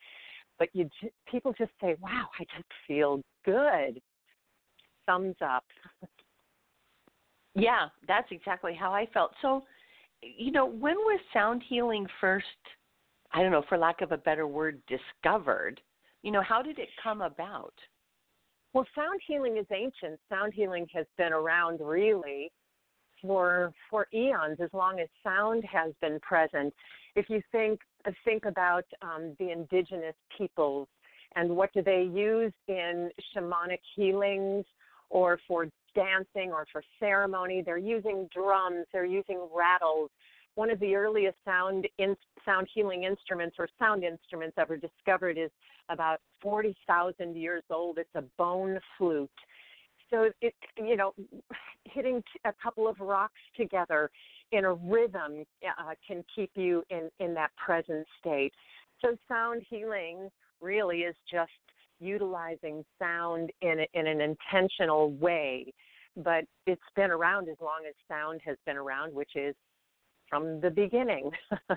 but 0.58 0.68
you 0.72 0.88
people 1.30 1.52
just 1.56 1.72
say 1.80 1.96
wow 2.00 2.26
i 2.40 2.44
just 2.44 2.68
feel 2.86 3.22
good. 3.44 4.00
Thumbs 5.06 5.36
up. 5.40 5.64
Yeah 7.54 7.88
that's 8.08 8.28
exactly 8.30 8.74
how 8.74 8.92
i 8.92 9.06
felt. 9.12 9.32
So 9.42 9.64
you 10.22 10.50
know 10.52 10.66
when 10.66 10.96
was 10.96 11.20
sound 11.32 11.62
healing 11.68 12.06
first 12.20 12.46
i 13.32 13.42
don't 13.42 13.52
know 13.52 13.64
for 13.68 13.78
lack 13.78 14.00
of 14.00 14.12
a 14.12 14.18
better 14.18 14.46
word 14.46 14.80
discovered? 14.88 15.80
You 16.22 16.32
know 16.32 16.42
how 16.42 16.62
did 16.62 16.78
it 16.78 16.88
come 17.02 17.20
about? 17.20 17.74
Well 18.72 18.86
sound 18.94 19.20
healing 19.26 19.58
is 19.58 19.66
ancient. 19.70 20.18
Sound 20.28 20.54
healing 20.54 20.86
has 20.94 21.06
been 21.18 21.32
around 21.32 21.80
really 21.80 22.50
for 23.26 23.72
for 23.90 24.06
eons 24.12 24.58
as 24.60 24.70
long 24.72 25.00
as 25.00 25.08
sound 25.22 25.64
has 25.64 25.92
been 26.00 26.18
present. 26.20 26.72
If 27.14 27.28
you 27.28 27.40
think 27.52 27.80
think 28.24 28.44
about 28.44 28.84
um, 29.02 29.34
the 29.38 29.50
indigenous 29.50 30.14
peoples 30.36 30.88
and 31.34 31.50
what 31.50 31.72
do 31.72 31.82
they 31.82 32.02
use 32.02 32.52
in 32.68 33.10
shamanic 33.34 33.80
healings 33.94 34.64
or 35.10 35.38
for 35.46 35.66
dancing 35.94 36.52
or 36.52 36.66
for 36.70 36.82
ceremony 37.00 37.62
they're 37.64 37.78
using 37.78 38.28
drums 38.34 38.86
they're 38.92 39.04
using 39.04 39.40
rattles. 39.54 40.10
One 40.54 40.70
of 40.70 40.80
the 40.80 40.94
earliest 40.94 41.36
sound 41.44 41.86
in, 41.98 42.16
sound 42.44 42.68
healing 42.72 43.04
instruments 43.04 43.56
or 43.58 43.68
sound 43.78 44.04
instruments 44.04 44.54
ever 44.58 44.78
discovered 44.78 45.36
is 45.36 45.50
about 45.90 46.20
40,000 46.40 47.36
years 47.36 47.62
old. 47.70 47.98
It's 47.98 48.08
a 48.14 48.24
bone 48.38 48.78
flute 48.96 49.30
so 50.10 50.30
it 50.40 50.54
you 50.76 50.96
know 50.96 51.12
hitting 51.84 52.22
a 52.44 52.52
couple 52.62 52.88
of 52.88 52.98
rocks 53.00 53.40
together 53.56 54.10
in 54.52 54.64
a 54.64 54.72
rhythm 54.72 55.44
uh, 55.64 55.92
can 56.06 56.24
keep 56.34 56.50
you 56.54 56.82
in 56.90 57.10
in 57.20 57.34
that 57.34 57.50
present 57.56 58.06
state 58.18 58.52
so 59.00 59.16
sound 59.28 59.62
healing 59.68 60.28
really 60.60 61.00
is 61.00 61.16
just 61.30 61.50
utilizing 61.98 62.84
sound 62.98 63.50
in 63.62 63.80
a, 63.80 63.98
in 63.98 64.06
an 64.06 64.20
intentional 64.20 65.12
way 65.12 65.72
but 66.16 66.44
it's 66.66 66.80
been 66.94 67.10
around 67.10 67.48
as 67.48 67.56
long 67.60 67.80
as 67.88 67.94
sound 68.08 68.40
has 68.44 68.56
been 68.66 68.76
around 68.76 69.12
which 69.14 69.34
is 69.34 69.54
from 70.28 70.60
the 70.60 70.70
beginning. 70.70 71.30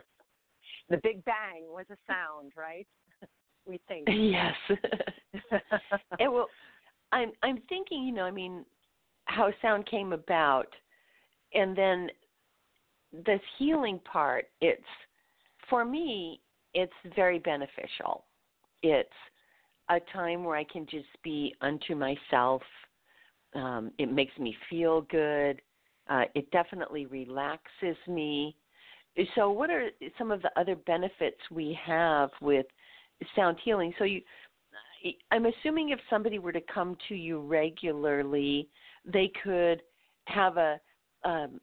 the 0.90 0.98
Big 1.04 1.24
Bang 1.26 1.64
was 1.68 1.86
a 1.90 1.98
sound, 2.08 2.52
right? 2.58 2.88
we 3.68 3.80
think. 3.88 4.08
Yes. 4.10 4.56
it 6.20 6.32
will. 6.32 6.48
I'm 7.12 7.32
I'm 7.44 7.62
thinking, 7.70 8.04
you 8.04 8.14
know, 8.14 8.24
I 8.24 8.32
mean, 8.32 8.66
how 9.26 9.52
sound 9.62 9.86
came 9.88 10.14
about, 10.14 10.68
and 11.54 11.78
then 11.78 12.10
this 13.12 13.42
healing 13.58 14.00
part. 14.12 14.46
It's 14.62 14.82
for 15.70 15.86
me, 15.86 16.42
it's 16.74 16.94
very 17.16 17.40
beneficial. 17.40 18.26
It's 18.84 19.10
a 19.90 20.00
time 20.14 20.44
where 20.44 20.56
I 20.56 20.64
can 20.64 20.86
just 20.86 21.08
be 21.24 21.56
unto 21.62 21.96
myself. 21.96 22.62
Um, 23.56 23.92
it 23.98 24.12
makes 24.12 24.38
me 24.38 24.56
feel 24.70 25.02
good. 25.02 25.62
Uh, 26.10 26.24
it 26.36 26.50
definitely 26.52 27.06
relaxes 27.08 27.98
me. 28.08 28.56
So, 29.36 29.52
what 29.52 29.70
are 29.70 29.90
some 30.18 30.32
of 30.32 30.42
the 30.42 30.52
other 30.56 30.76
benefits 30.76 31.40
we 31.52 31.78
have 31.86 32.30
with 32.42 32.66
sound 33.36 33.58
healing? 33.64 33.94
So, 33.98 34.06
you, 34.06 34.22
I'm 35.32 35.46
assuming 35.46 35.90
if 35.90 36.00
somebody 36.10 36.40
were 36.40 36.52
to 36.52 36.62
come 36.74 36.98
to 37.08 37.16
you 37.16 37.40
regularly, 37.42 38.68
they 39.06 39.32
could 39.44 39.82
have 40.26 40.58
a 40.58 40.80
um, 41.26 41.60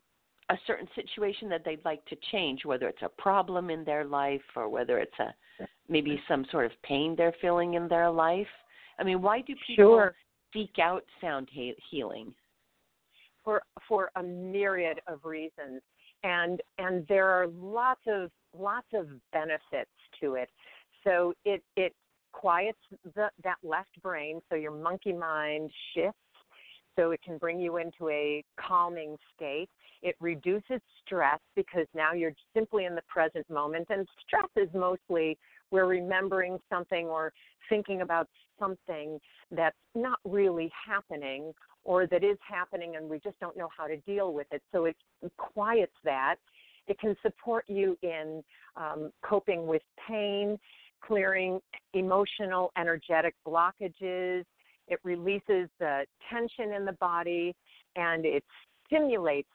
a 0.49 0.57
certain 0.67 0.87
situation 0.95 1.49
that 1.49 1.63
they'd 1.65 1.85
like 1.85 2.05
to 2.07 2.17
change, 2.31 2.65
whether 2.65 2.89
it's 2.89 3.03
a 3.03 3.09
problem 3.09 3.69
in 3.69 3.85
their 3.85 4.05
life 4.05 4.43
or 4.55 4.69
whether 4.69 4.99
it's 4.99 5.19
a 5.19 5.35
maybe 5.89 6.21
some 6.29 6.47
sort 6.51 6.67
of 6.67 6.73
pain 6.83 7.15
they're 7.17 7.35
feeling 7.41 7.75
in 7.75 7.89
their 7.89 8.11
life. 8.11 8.47
I 8.99 9.05
mean, 9.05 9.23
why 9.23 9.41
do 9.41 9.55
people 9.67 9.97
sure. 9.97 10.15
seek 10.53 10.79
out 10.81 11.05
sound 11.21 11.49
he- 11.51 11.75
healing? 11.91 12.33
For 13.45 13.63
for 13.89 14.11
a 14.17 14.23
myriad 14.23 15.01
of 15.07 15.25
reasons, 15.25 15.83
and 16.23 16.61
and 16.79 17.07
there 17.09 17.29
are 17.29 17.49
lots 17.49 18.03
of 18.07 18.31
lots 18.57 18.89
of 18.95 19.09
benefits 19.33 19.91
to 20.21 20.35
it. 20.35 20.49
So 21.05 21.35
it 21.45 21.63
it 21.77 21.95
quiets 22.41 22.79
the, 23.15 23.29
that 23.43 23.57
left 23.63 24.01
brain, 24.03 24.41
so 24.49 24.57
your 24.57 24.73
monkey 24.73 25.13
mind 25.13 25.71
shifts 25.95 26.19
so 26.97 27.11
it 27.11 27.21
can 27.23 27.39
bring 27.39 27.61
you 27.61 27.77
into 27.77 28.09
a 28.09 28.43
calming 28.59 29.17
state. 29.35 29.69
It 30.03 30.17
reduces 30.21 30.81
stress 31.05 31.41
because 31.55 31.87
now 31.95 32.13
you're 32.13 32.35
simply 32.55 32.85
in 32.85 32.95
the 32.95 33.03
present 33.09 33.49
moment. 33.51 33.87
And 33.91 34.07
stress 34.27 34.49
is 34.57 34.69
mostly 34.75 35.39
we're 35.71 35.87
remembering 35.87 36.59
something 36.71 37.07
or 37.07 37.33
thinking 37.69 38.03
about 38.03 38.29
something 38.59 39.19
that's 39.51 39.77
not 39.95 40.19
really 40.25 40.71
happening 40.87 41.53
or 41.85 42.07
that 42.07 42.25
is 42.25 42.39
happening 42.47 42.97
and 42.97 43.09
we 43.09 43.19
just 43.21 43.39
don't 43.41 43.57
know 43.57 43.69
how 43.77 43.87
to 43.87 43.97
deal 43.99 44.33
with 44.33 44.47
it. 44.51 44.63
So 44.73 44.87
it 44.87 44.97
quiets 45.37 45.93
that. 46.05 46.37
It 46.89 46.99
can 47.01 47.17
support 47.23 47.65
you 47.67 47.99
in 48.03 48.45
um, 48.77 49.11
coping 49.23 49.67
with 49.67 49.83
pain, 50.07 50.59
clearing 51.03 51.61
emotional, 51.95 52.71
energetic 52.79 53.35
blockages, 53.47 54.45
it 54.89 54.99
releases 55.03 55.69
the 55.79 56.05
tension 56.31 56.73
in 56.73 56.85
the 56.85 56.97
body 57.01 57.55
and 57.97 58.25
it 58.25 58.45
stimulates 58.87 59.49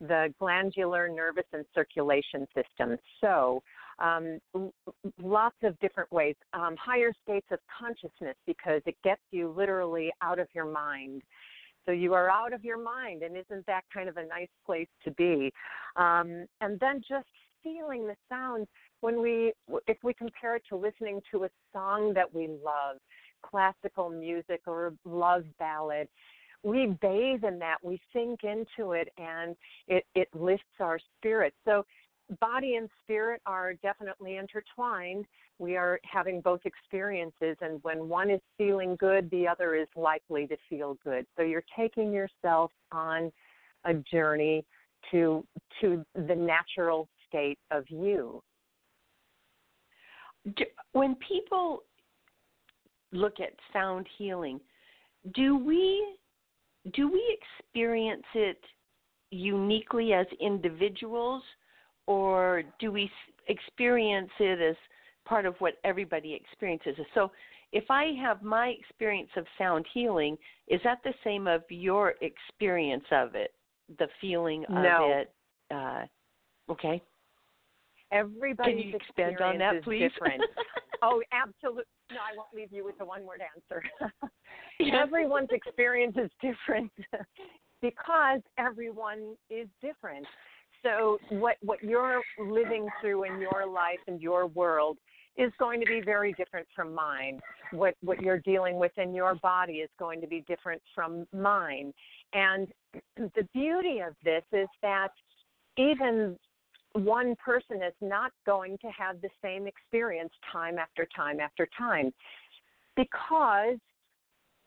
the 0.00 0.34
glandular 0.40 1.08
nervous 1.08 1.44
and 1.52 1.64
circulation 1.74 2.46
system. 2.54 2.98
So, 3.20 3.62
um, 4.00 4.40
lots 5.22 5.56
of 5.62 5.78
different 5.78 6.10
ways. 6.10 6.34
Um, 6.52 6.74
higher 6.76 7.12
states 7.22 7.46
of 7.52 7.60
consciousness 7.78 8.36
because 8.46 8.82
it 8.86 8.96
gets 9.04 9.20
you 9.30 9.54
literally 9.56 10.10
out 10.20 10.40
of 10.40 10.48
your 10.54 10.64
mind. 10.64 11.22
So 11.86 11.92
you 11.92 12.14
are 12.14 12.30
out 12.30 12.52
of 12.52 12.64
your 12.64 12.82
mind, 12.82 13.22
and 13.22 13.36
isn't 13.36 13.66
that 13.66 13.82
kind 13.92 14.08
of 14.08 14.16
a 14.16 14.26
nice 14.26 14.48
place 14.64 14.88
to 15.04 15.10
be? 15.12 15.52
Um, 15.96 16.46
and 16.60 16.78
then 16.80 17.00
just 17.08 17.26
feeling 17.62 18.06
the 18.06 18.16
sounds 18.28 18.66
when 19.02 19.20
we, 19.20 19.52
if 19.86 19.98
we 20.02 20.14
compare 20.14 20.56
it 20.56 20.62
to 20.70 20.76
listening 20.76 21.20
to 21.32 21.44
a 21.44 21.48
song 21.72 22.14
that 22.14 22.32
we 22.32 22.46
love, 22.46 22.96
classical 23.44 24.08
music 24.08 24.62
or 24.66 24.86
a 24.86 24.92
love 25.04 25.44
ballad, 25.58 26.08
we 26.62 26.96
bathe 27.02 27.42
in 27.44 27.58
that, 27.58 27.78
we 27.82 28.00
sink 28.12 28.40
into 28.44 28.92
it, 28.92 29.08
and 29.18 29.56
it, 29.88 30.04
it 30.14 30.28
lifts 30.32 30.64
our 30.80 30.98
spirit. 31.18 31.52
So, 31.64 31.84
body 32.40 32.76
and 32.76 32.88
spirit 33.02 33.42
are 33.44 33.74
definitely 33.74 34.36
intertwined. 34.36 35.26
We 35.58 35.76
are 35.76 35.98
having 36.04 36.40
both 36.40 36.60
experiences, 36.64 37.56
and 37.60 37.82
when 37.82 38.08
one 38.08 38.30
is 38.30 38.40
feeling 38.56 38.96
good, 39.00 39.28
the 39.30 39.48
other 39.48 39.74
is 39.74 39.88
likely 39.96 40.46
to 40.46 40.56
feel 40.70 40.96
good. 41.04 41.26
So, 41.36 41.42
you're 41.42 41.64
taking 41.76 42.12
yourself 42.12 42.70
on 42.92 43.32
a 43.84 43.94
journey 43.94 44.64
to 45.10 45.44
to 45.80 46.04
the 46.14 46.36
natural 46.36 47.08
state 47.28 47.58
of 47.72 47.84
you. 47.88 48.40
When 50.92 51.14
people 51.16 51.84
look 53.12 53.40
at 53.40 53.52
sound 53.72 54.06
healing, 54.18 54.60
do 55.34 55.56
we 55.56 56.16
do 56.94 57.10
we 57.10 57.38
experience 57.60 58.24
it 58.34 58.58
uniquely 59.30 60.12
as 60.12 60.26
individuals, 60.40 61.42
or 62.06 62.64
do 62.80 62.90
we 62.90 63.10
experience 63.48 64.30
it 64.40 64.60
as 64.60 64.76
part 65.24 65.46
of 65.46 65.54
what 65.58 65.74
everybody 65.84 66.34
experiences? 66.34 66.96
So, 67.14 67.30
if 67.72 67.84
I 67.88 68.12
have 68.20 68.42
my 68.42 68.68
experience 68.68 69.30
of 69.36 69.46
sound 69.56 69.86
healing, 69.94 70.36
is 70.68 70.80
that 70.84 70.98
the 71.04 71.14
same 71.24 71.46
of 71.46 71.62
your 71.70 72.14
experience 72.20 73.04
of 73.10 73.34
it? 73.34 73.54
The 73.98 74.08
feeling 74.20 74.64
of 74.64 74.74
no. 74.74 75.08
it? 75.10 75.32
Uh, 75.74 76.04
okay. 76.70 77.02
Everybody's 78.12 78.80
Can 78.80 78.88
you 78.90 78.96
expand 78.96 79.40
on 79.40 79.58
that, 79.58 79.82
please? 79.82 80.10
different. 80.12 80.42
oh, 81.02 81.22
absolutely. 81.32 81.84
No, 82.10 82.18
I 82.18 82.36
won't 82.36 82.54
leave 82.54 82.70
you 82.70 82.84
with 82.84 82.96
a 83.00 83.04
one 83.04 83.24
word 83.24 83.40
answer. 83.56 83.82
Everyone's 84.94 85.48
experience 85.50 86.16
is 86.16 86.30
different 86.40 86.92
because 87.80 88.40
everyone 88.58 89.34
is 89.48 89.66
different. 89.80 90.26
So 90.82 91.18
what 91.30 91.56
what 91.62 91.82
you're 91.82 92.20
living 92.38 92.88
through 93.00 93.24
in 93.24 93.40
your 93.40 93.66
life 93.66 94.00
and 94.06 94.20
your 94.20 94.46
world 94.48 94.98
is 95.36 95.50
going 95.58 95.80
to 95.80 95.86
be 95.86 96.02
very 96.04 96.34
different 96.34 96.66
from 96.74 96.94
mine. 96.94 97.40
What 97.70 97.94
what 98.02 98.20
you're 98.20 98.40
dealing 98.40 98.76
with 98.76 98.92
in 98.98 99.14
your 99.14 99.36
body 99.36 99.74
is 99.74 99.90
going 99.98 100.20
to 100.20 100.26
be 100.26 100.44
different 100.46 100.82
from 100.94 101.26
mine. 101.32 101.94
And 102.34 102.68
the 103.16 103.48
beauty 103.54 104.00
of 104.00 104.14
this 104.24 104.42
is 104.52 104.68
that 104.82 105.12
even 105.78 106.36
one 106.94 107.34
person 107.36 107.76
is 107.82 107.94
not 108.00 108.32
going 108.44 108.76
to 108.78 108.88
have 108.88 109.20
the 109.20 109.30
same 109.42 109.66
experience 109.66 110.32
time 110.50 110.78
after 110.78 111.06
time 111.14 111.40
after 111.40 111.68
time 111.76 112.12
because 112.96 113.78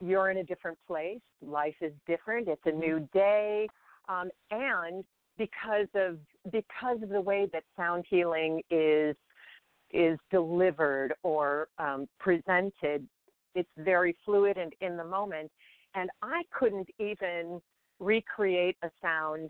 you're 0.01 0.29
in 0.29 0.37
a 0.37 0.43
different 0.43 0.77
place, 0.87 1.21
life 1.41 1.75
is 1.81 1.93
different, 2.07 2.47
it's 2.47 2.61
a 2.65 2.69
mm-hmm. 2.69 2.79
new 2.79 3.09
day, 3.13 3.67
um, 4.09 4.29
and 4.51 5.03
because 5.37 5.87
of 5.95 6.17
because 6.51 7.01
of 7.01 7.09
the 7.09 7.21
way 7.21 7.47
that 7.51 7.63
sound 7.75 8.05
healing 8.09 8.61
is 8.69 9.15
is 9.91 10.17
delivered 10.31 11.13
or 11.23 11.67
um, 11.77 12.07
presented, 12.19 13.07
it's 13.53 13.69
very 13.77 14.15
fluid 14.25 14.57
and 14.57 14.73
in 14.81 14.97
the 14.97 15.03
moment. 15.03 15.51
And 15.93 16.09
I 16.21 16.43
couldn't 16.51 16.89
even 16.99 17.61
recreate 17.99 18.75
a 18.83 18.89
sound 19.01 19.49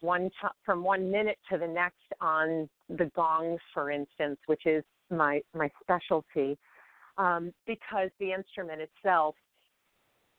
one 0.00 0.30
from 0.64 0.82
one 0.82 1.10
minute 1.10 1.38
to 1.50 1.58
the 1.58 1.66
next 1.66 1.96
on 2.20 2.68
the 2.88 3.10
gongs, 3.16 3.60
for 3.74 3.90
instance, 3.90 4.38
which 4.46 4.66
is 4.66 4.84
my 5.10 5.40
my 5.54 5.70
specialty, 5.80 6.58
um, 7.16 7.52
because 7.66 8.10
the 8.20 8.32
instrument 8.32 8.80
itself 8.80 9.34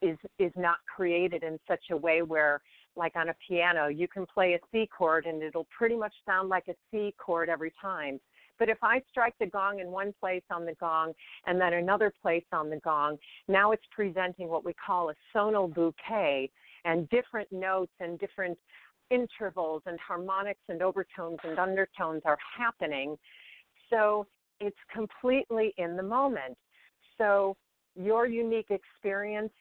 is 0.02 0.18
is 0.38 0.52
not 0.56 0.78
created 0.94 1.44
in 1.44 1.60
such 1.68 1.84
a 1.92 1.98
way 1.98 2.22
where, 2.22 2.62
like 2.96 3.16
on 3.16 3.30
a 3.30 3.36
piano, 3.48 3.88
you 3.88 4.08
can 4.08 4.26
play 4.26 4.54
a 4.54 4.60
C 4.72 4.88
chord 4.96 5.26
and 5.26 5.42
it'll 5.44 5.68
pretty 5.76 5.96
much 5.96 6.14
sound 6.26 6.50
like 6.50 6.68
a 6.68 6.76
C 6.92 7.14
chord 7.18 7.50
every 7.50 7.74
time. 7.82 8.20
But 8.58 8.68
if 8.68 8.78
I 8.84 9.02
strike 9.10 9.36
the 9.40 9.46
gong 9.46 9.80
in 9.80 9.90
one 9.90 10.14
place 10.20 10.44
on 10.52 10.66
the 10.66 10.76
gong 10.76 11.14
and 11.48 11.60
then 11.60 11.74
another 11.74 12.12
place 12.22 12.44
on 12.52 12.70
the 12.70 12.78
gong, 12.78 13.18
now 13.48 13.72
it's 13.72 13.86
presenting 13.90 14.50
what 14.50 14.66
we 14.66 14.74
call 14.74 15.10
a 15.10 15.16
sonal 15.34 15.74
bouquet 15.74 16.52
and 16.84 17.10
different 17.10 17.50
notes 17.54 17.94
and 18.02 18.20
different 18.20 18.58
intervals 19.10 19.82
and 19.86 20.00
harmonics 20.00 20.62
and 20.70 20.82
overtones 20.82 21.40
and 21.44 21.60
undertones 21.60 22.22
are 22.26 22.38
happening. 22.58 23.16
So 23.90 24.28
it's 24.60 24.78
completely 24.94 25.74
in 25.78 25.96
the 25.96 26.04
moment. 26.04 26.58
So 27.18 27.56
your 27.96 28.26
unique 28.28 28.72
experience 28.72 29.52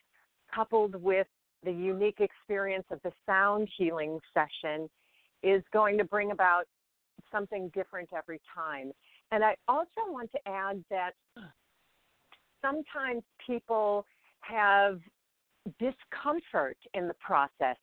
coupled 0.53 0.95
with 0.95 1.27
the 1.63 1.71
unique 1.71 2.19
experience 2.19 2.85
of 2.91 3.01
the 3.03 3.11
sound 3.25 3.69
healing 3.77 4.19
session 4.33 4.89
is 5.43 5.63
going 5.73 5.97
to 5.97 6.03
bring 6.03 6.31
about 6.31 6.65
something 7.31 7.69
different 7.73 8.09
every 8.15 8.39
time. 8.53 8.91
And 9.31 9.43
I 9.43 9.55
also 9.67 9.89
want 10.07 10.31
to 10.31 10.39
add 10.47 10.83
that 10.89 11.11
sometimes 12.61 13.23
people 13.45 14.05
have 14.41 14.99
discomfort 15.79 16.77
in 16.93 17.07
the 17.07 17.13
process 17.15 17.77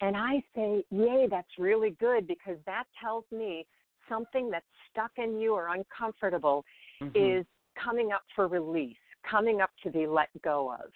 And 0.00 0.16
I 0.16 0.42
say, 0.54 0.84
Yay, 0.90 1.26
that's 1.30 1.48
really 1.58 1.90
good 1.98 2.26
because 2.26 2.58
that 2.66 2.84
tells 3.00 3.24
me 3.32 3.66
something 4.08 4.50
that's 4.50 4.66
stuck 4.90 5.12
in 5.16 5.40
you 5.40 5.54
or 5.54 5.68
uncomfortable 5.74 6.64
mm-hmm. 7.02 7.16
is 7.16 7.46
coming 7.82 8.12
up 8.12 8.22
for 8.34 8.48
release, 8.48 8.96
coming 9.28 9.60
up 9.60 9.70
to 9.82 9.90
be 9.90 10.06
let 10.06 10.28
go 10.42 10.72
of. 10.72 10.90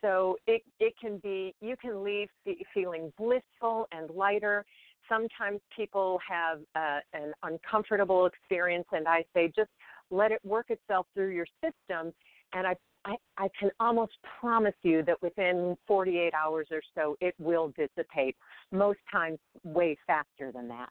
So 0.00 0.36
it 0.46 0.62
it 0.80 0.94
can 1.00 1.18
be 1.18 1.54
you 1.60 1.76
can 1.80 2.02
leave 2.02 2.28
feeling 2.74 3.12
blissful 3.16 3.86
and 3.92 4.10
lighter. 4.10 4.64
Sometimes 5.08 5.60
people 5.74 6.18
have 6.28 6.58
uh, 6.74 7.00
an 7.12 7.32
uncomfortable 7.42 8.26
experience, 8.26 8.86
and 8.92 9.06
I 9.06 9.24
say 9.34 9.52
just 9.54 9.70
let 10.10 10.32
it 10.32 10.40
work 10.44 10.70
itself 10.70 11.06
through 11.14 11.30
your 11.30 11.46
system. 11.62 12.12
And 12.52 12.66
I, 12.66 12.76
I 13.04 13.16
I 13.36 13.48
can 13.58 13.70
almost 13.80 14.12
promise 14.40 14.74
you 14.82 15.02
that 15.04 15.20
within 15.22 15.76
48 15.86 16.32
hours 16.34 16.68
or 16.70 16.80
so, 16.94 17.16
it 17.20 17.34
will 17.38 17.72
dissipate. 17.76 18.36
Most 18.70 19.00
times, 19.10 19.38
way 19.64 19.96
faster 20.06 20.52
than 20.52 20.68
that. 20.68 20.88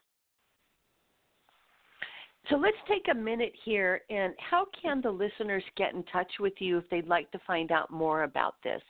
So 2.50 2.56
let's 2.56 2.78
take 2.88 3.06
a 3.12 3.16
minute 3.16 3.54
here 3.64 4.02
and 4.10 4.34
how 4.38 4.66
can 4.82 5.00
the 5.02 5.12
listeners 5.12 5.64
get 5.78 5.94
in 5.94 6.04
touch 6.12 6.32
with 6.40 6.54
you 6.60 6.80
if 6.80 6.90
they'd 6.90 7.08
like 7.08 7.30
to 7.32 7.40
find 7.46 7.72
out 7.72 7.92
more 7.92 8.24
about 8.24 8.56
this? 8.64 8.82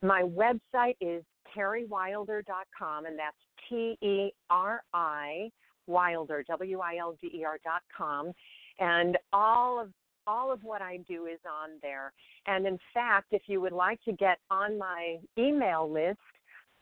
My 0.00 0.22
website 0.22 0.96
is 1.00 1.24
teriwilder.com, 1.56 3.06
and 3.06 3.18
that's 3.18 3.36
T 3.68 3.98
E 4.00 4.30
R 4.48 4.82
I 4.94 5.50
Wilder, 5.86 6.44
W 6.46 6.78
I 6.80 6.98
L 6.98 7.16
D 7.20 7.28
E 7.34 7.44
R.com. 7.44 8.32
And 8.78 9.18
all 9.32 9.80
of 9.80 9.90
all 10.28 10.52
of 10.52 10.62
what 10.62 10.82
I 10.82 10.98
do 11.08 11.26
is 11.26 11.40
on 11.46 11.70
there. 11.80 12.12
And 12.46 12.66
in 12.66 12.78
fact, 12.92 13.28
if 13.32 13.42
you 13.46 13.60
would 13.62 13.72
like 13.72 14.02
to 14.04 14.12
get 14.12 14.38
on 14.50 14.78
my 14.78 15.16
email 15.38 15.90
list, 15.90 16.18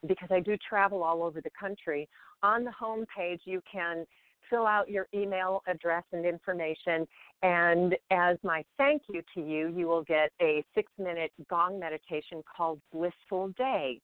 because 0.07 0.29
I 0.31 0.41
do 0.41 0.57
travel 0.69 1.03
all 1.03 1.23
over 1.23 1.41
the 1.41 1.51
country, 1.59 2.09
on 2.43 2.65
the 2.65 2.73
home 2.73 3.07
page 3.17 3.41
you 3.45 3.63
can 3.71 4.05
fill 4.51 4.67
out 4.67 4.91
your 4.91 5.09
email 5.15 5.63
address 5.67 6.05
and 6.13 6.27
information. 6.27 7.07
And 7.43 7.97
as 8.11 8.37
my 8.43 8.65
thank 8.77 9.03
you 9.09 9.23
to 9.35 9.41
you, 9.41 9.73
you 9.77 9.87
will 9.87 10.03
get 10.03 10.31
a 10.43 10.65
six 10.75 10.91
minute 10.99 11.33
gong 11.49 11.79
meditation 11.79 12.43
called 12.57 12.81
Blissful 12.93 13.49
Day. 13.57 14.01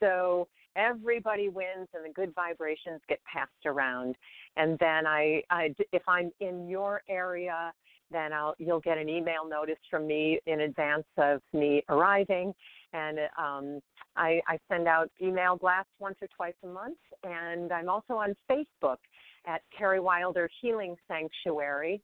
So 0.00 0.48
everybody 0.76 1.48
wins 1.48 1.88
and 1.94 2.04
the 2.04 2.12
good 2.14 2.34
vibrations 2.34 3.00
get 3.08 3.20
passed 3.24 3.66
around. 3.66 4.16
And 4.56 4.78
then 4.78 5.06
I, 5.06 5.42
I 5.50 5.74
if 5.92 6.02
I'm 6.06 6.30
in 6.40 6.68
your 6.68 7.02
area, 7.08 7.72
then 8.10 8.32
I'll 8.32 8.54
you'll 8.58 8.80
get 8.80 8.98
an 8.98 9.08
email 9.08 9.48
notice 9.48 9.78
from 9.90 10.06
me 10.06 10.40
in 10.46 10.60
advance 10.60 11.06
of 11.16 11.40
me 11.52 11.82
arriving, 11.88 12.54
and 12.92 13.18
um, 13.38 13.80
I, 14.16 14.40
I 14.46 14.58
send 14.68 14.88
out 14.88 15.10
email 15.22 15.56
blasts 15.56 15.92
once 15.98 16.16
or 16.20 16.28
twice 16.36 16.54
a 16.64 16.66
month. 16.66 16.98
And 17.24 17.72
I'm 17.72 17.88
also 17.88 18.14
on 18.14 18.34
Facebook, 18.50 18.98
at 19.46 19.62
Teri 19.78 20.02
Wilder 20.02 20.48
Healing 20.60 20.96
Sanctuary, 21.08 22.00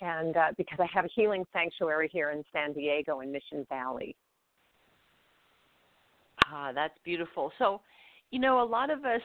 and 0.00 0.36
uh, 0.36 0.48
because 0.56 0.78
I 0.80 0.86
have 0.92 1.04
a 1.04 1.10
healing 1.14 1.44
sanctuary 1.52 2.08
here 2.12 2.30
in 2.30 2.42
San 2.52 2.72
Diego 2.72 3.20
in 3.20 3.30
Mission 3.30 3.66
Valley. 3.68 4.16
Ah, 6.46 6.72
that's 6.74 6.96
beautiful. 7.04 7.52
So, 7.58 7.80
you 8.30 8.38
know, 8.38 8.62
a 8.62 8.64
lot 8.64 8.90
of 8.90 9.04
us 9.04 9.20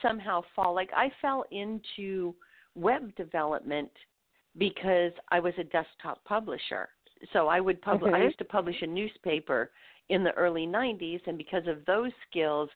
somehow 0.00 0.42
fall 0.54 0.74
like 0.74 0.90
I 0.94 1.10
fell 1.20 1.44
into 1.50 2.34
web 2.74 3.14
development 3.16 3.90
because 4.58 5.12
I 5.30 5.40
was 5.40 5.54
a 5.58 5.64
desktop 5.64 6.22
publisher. 6.24 6.88
So 7.32 7.48
I 7.48 7.60
would 7.60 7.80
publish. 7.82 8.12
Okay. 8.12 8.20
I 8.20 8.24
used 8.24 8.38
to 8.38 8.44
publish 8.44 8.76
a 8.82 8.86
newspaper 8.86 9.70
in 10.08 10.24
the 10.24 10.32
early 10.32 10.66
90s, 10.66 11.20
and 11.26 11.36
because 11.36 11.66
of 11.66 11.84
those 11.86 12.12
skills, 12.28 12.68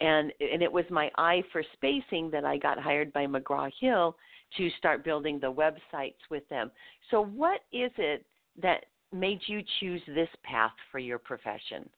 and 0.00 0.32
and 0.40 0.62
it 0.62 0.72
was 0.72 0.84
my 0.90 1.10
eye 1.16 1.42
for 1.52 1.62
spacing 1.74 2.30
that 2.30 2.44
I 2.44 2.56
got 2.56 2.78
hired 2.78 3.12
by 3.12 3.26
McGraw 3.26 3.70
Hill 3.80 4.16
to 4.56 4.70
start 4.78 5.04
building 5.04 5.38
the 5.40 5.52
websites 5.52 6.14
with 6.30 6.48
them. 6.48 6.70
So 7.10 7.24
what 7.24 7.60
is 7.72 7.90
it 7.98 8.24
that 8.60 8.86
made 9.12 9.40
you 9.46 9.62
choose 9.80 10.02
this 10.06 10.28
path 10.42 10.72
for 10.90 10.98
your 10.98 11.18
profession? 11.18 11.88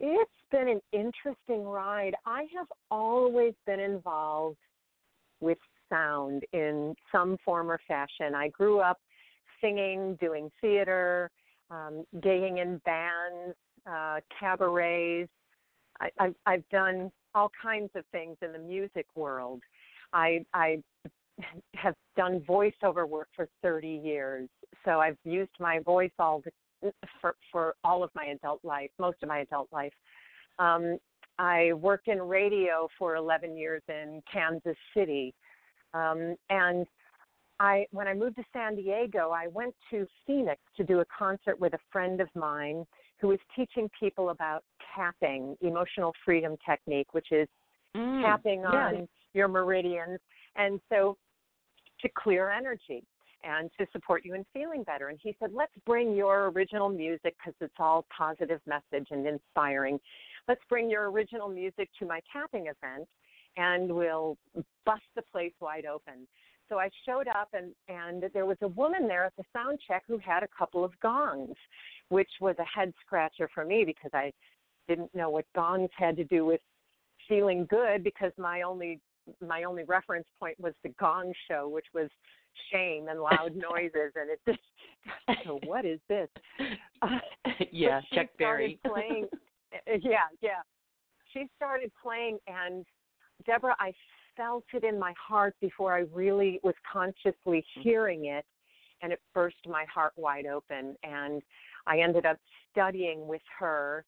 It's 0.00 0.30
been 0.50 0.68
an 0.68 0.80
interesting 0.92 1.64
ride. 1.64 2.14
I 2.26 2.46
have 2.56 2.66
always 2.90 3.54
been 3.66 3.80
involved 3.80 4.58
with 5.40 5.58
sound 5.92 6.44
in 6.52 6.94
some 7.10 7.36
form 7.44 7.70
or 7.70 7.80
fashion. 7.86 8.34
I 8.34 8.48
grew 8.48 8.80
up 8.80 8.98
singing, 9.60 10.16
doing 10.20 10.50
theater, 10.60 11.30
um, 11.70 12.04
gigging 12.16 12.60
in 12.60 12.80
bands, 12.84 13.56
uh, 13.86 14.20
cabarets, 14.38 15.28
I, 16.00 16.10
I've, 16.18 16.34
I've 16.46 16.68
done 16.70 17.10
all 17.34 17.50
kinds 17.62 17.90
of 17.94 18.04
things 18.12 18.36
in 18.42 18.52
the 18.52 18.58
music 18.58 19.06
world. 19.14 19.62
I, 20.12 20.44
I 20.52 20.82
have 21.74 21.94
done 22.16 22.40
voiceover 22.40 23.08
work 23.08 23.28
for 23.34 23.48
30 23.62 24.00
years, 24.04 24.48
so 24.84 25.00
I've 25.00 25.16
used 25.24 25.52
my 25.58 25.78
voice 25.80 26.10
all 26.18 26.42
the, 26.44 26.92
for 27.20 27.36
for 27.50 27.74
all 27.84 28.02
of 28.02 28.10
my 28.14 28.26
adult 28.26 28.60
life, 28.64 28.90
most 28.98 29.18
of 29.22 29.28
my 29.28 29.38
adult 29.38 29.68
life. 29.72 29.92
Um, 30.58 30.98
I 31.38 31.72
worked 31.74 32.08
in 32.08 32.20
radio 32.20 32.88
for 32.98 33.16
11 33.16 33.56
years 33.56 33.82
in 33.88 34.20
Kansas 34.30 34.76
City, 34.94 35.32
um, 35.94 36.36
and 36.50 36.86
I 37.60 37.86
when 37.90 38.08
I 38.08 38.14
moved 38.14 38.36
to 38.36 38.44
San 38.52 38.74
Diego, 38.76 39.30
I 39.30 39.46
went 39.48 39.74
to 39.90 40.06
Phoenix 40.26 40.60
to 40.76 40.84
do 40.84 41.00
a 41.00 41.04
concert 41.16 41.58
with 41.60 41.74
a 41.74 41.78
friend 41.90 42.20
of 42.20 42.28
mine 42.34 42.84
who 43.20 43.28
was 43.28 43.38
teaching 43.54 43.88
people 43.98 44.30
about 44.30 44.64
tapping, 44.96 45.56
emotional 45.60 46.12
freedom 46.24 46.56
technique, 46.68 47.14
which 47.14 47.30
is 47.30 47.48
mm, 47.96 48.22
tapping 48.22 48.64
on 48.64 49.08
your 49.32 49.48
meridians. 49.48 50.18
And 50.56 50.80
so 50.88 51.16
to 52.00 52.08
clear 52.18 52.50
energy 52.50 53.04
and 53.44 53.70
to 53.78 53.86
support 53.92 54.24
you 54.24 54.34
in 54.34 54.44
feeling 54.52 54.82
better. 54.82 55.08
And 55.08 55.18
he 55.22 55.36
said, 55.40 55.50
let's 55.52 55.72
bring 55.86 56.14
your 56.14 56.50
original 56.50 56.88
music 56.88 57.34
because 57.38 57.54
it's 57.60 57.74
all 57.78 58.04
positive 58.16 58.60
message 58.66 59.08
and 59.10 59.26
inspiring. 59.26 59.98
Let's 60.48 60.60
bring 60.68 60.90
your 60.90 61.10
original 61.10 61.48
music 61.48 61.88
to 61.98 62.06
my 62.06 62.20
tapping 62.32 62.62
event 62.66 63.08
and 63.56 63.92
we'll 63.92 64.36
bust 64.84 65.02
the 65.16 65.22
place 65.32 65.52
wide 65.60 65.86
open. 65.86 66.26
So 66.68 66.78
I 66.78 66.88
showed 67.04 67.28
up 67.28 67.48
and 67.52 67.72
and 67.88 68.30
there 68.32 68.46
was 68.46 68.56
a 68.62 68.68
woman 68.68 69.06
there 69.06 69.24
at 69.24 69.36
the 69.36 69.44
sound 69.52 69.78
check 69.86 70.04
who 70.08 70.18
had 70.18 70.42
a 70.42 70.48
couple 70.56 70.84
of 70.84 70.98
gongs, 71.00 71.56
which 72.08 72.30
was 72.40 72.56
a 72.58 72.64
head 72.64 72.92
scratcher 73.04 73.48
for 73.54 73.64
me 73.64 73.84
because 73.84 74.10
I 74.14 74.32
didn't 74.88 75.14
know 75.14 75.30
what 75.30 75.44
gongs 75.54 75.90
had 75.96 76.16
to 76.16 76.24
do 76.24 76.44
with 76.44 76.60
feeling 77.28 77.66
good 77.68 78.02
because 78.02 78.32
my 78.38 78.62
only 78.62 79.00
my 79.46 79.64
only 79.64 79.84
reference 79.84 80.26
point 80.40 80.58
was 80.58 80.72
the 80.82 80.88
gong 80.98 81.32
show 81.48 81.68
which 81.68 81.86
was 81.94 82.08
shame 82.72 83.08
and 83.08 83.20
loud 83.20 83.54
noises 83.54 84.12
and 84.16 84.30
it 84.30 84.40
just 84.48 85.44
so 85.44 85.60
what 85.64 85.84
is 85.84 86.00
this? 86.08 86.28
Uh, 87.02 87.18
yeah 87.70 88.00
Chuck 88.14 88.26
Barris. 88.38 88.72
playing 88.86 89.26
yeah 90.00 90.28
yeah. 90.40 90.62
She 91.32 91.46
started 91.56 91.90
playing 92.02 92.38
and 92.46 92.84
debra 93.46 93.74
i 93.78 93.92
felt 94.36 94.64
it 94.72 94.84
in 94.84 94.98
my 94.98 95.12
heart 95.16 95.54
before 95.60 95.94
i 95.94 96.04
really 96.12 96.60
was 96.62 96.74
consciously 96.90 97.64
mm. 97.78 97.82
hearing 97.82 98.26
it 98.26 98.44
and 99.02 99.12
it 99.12 99.20
burst 99.34 99.56
my 99.66 99.84
heart 99.92 100.12
wide 100.16 100.46
open 100.46 100.96
and 101.02 101.42
i 101.86 101.98
ended 101.98 102.26
up 102.26 102.38
studying 102.70 103.26
with 103.26 103.42
her 103.58 104.04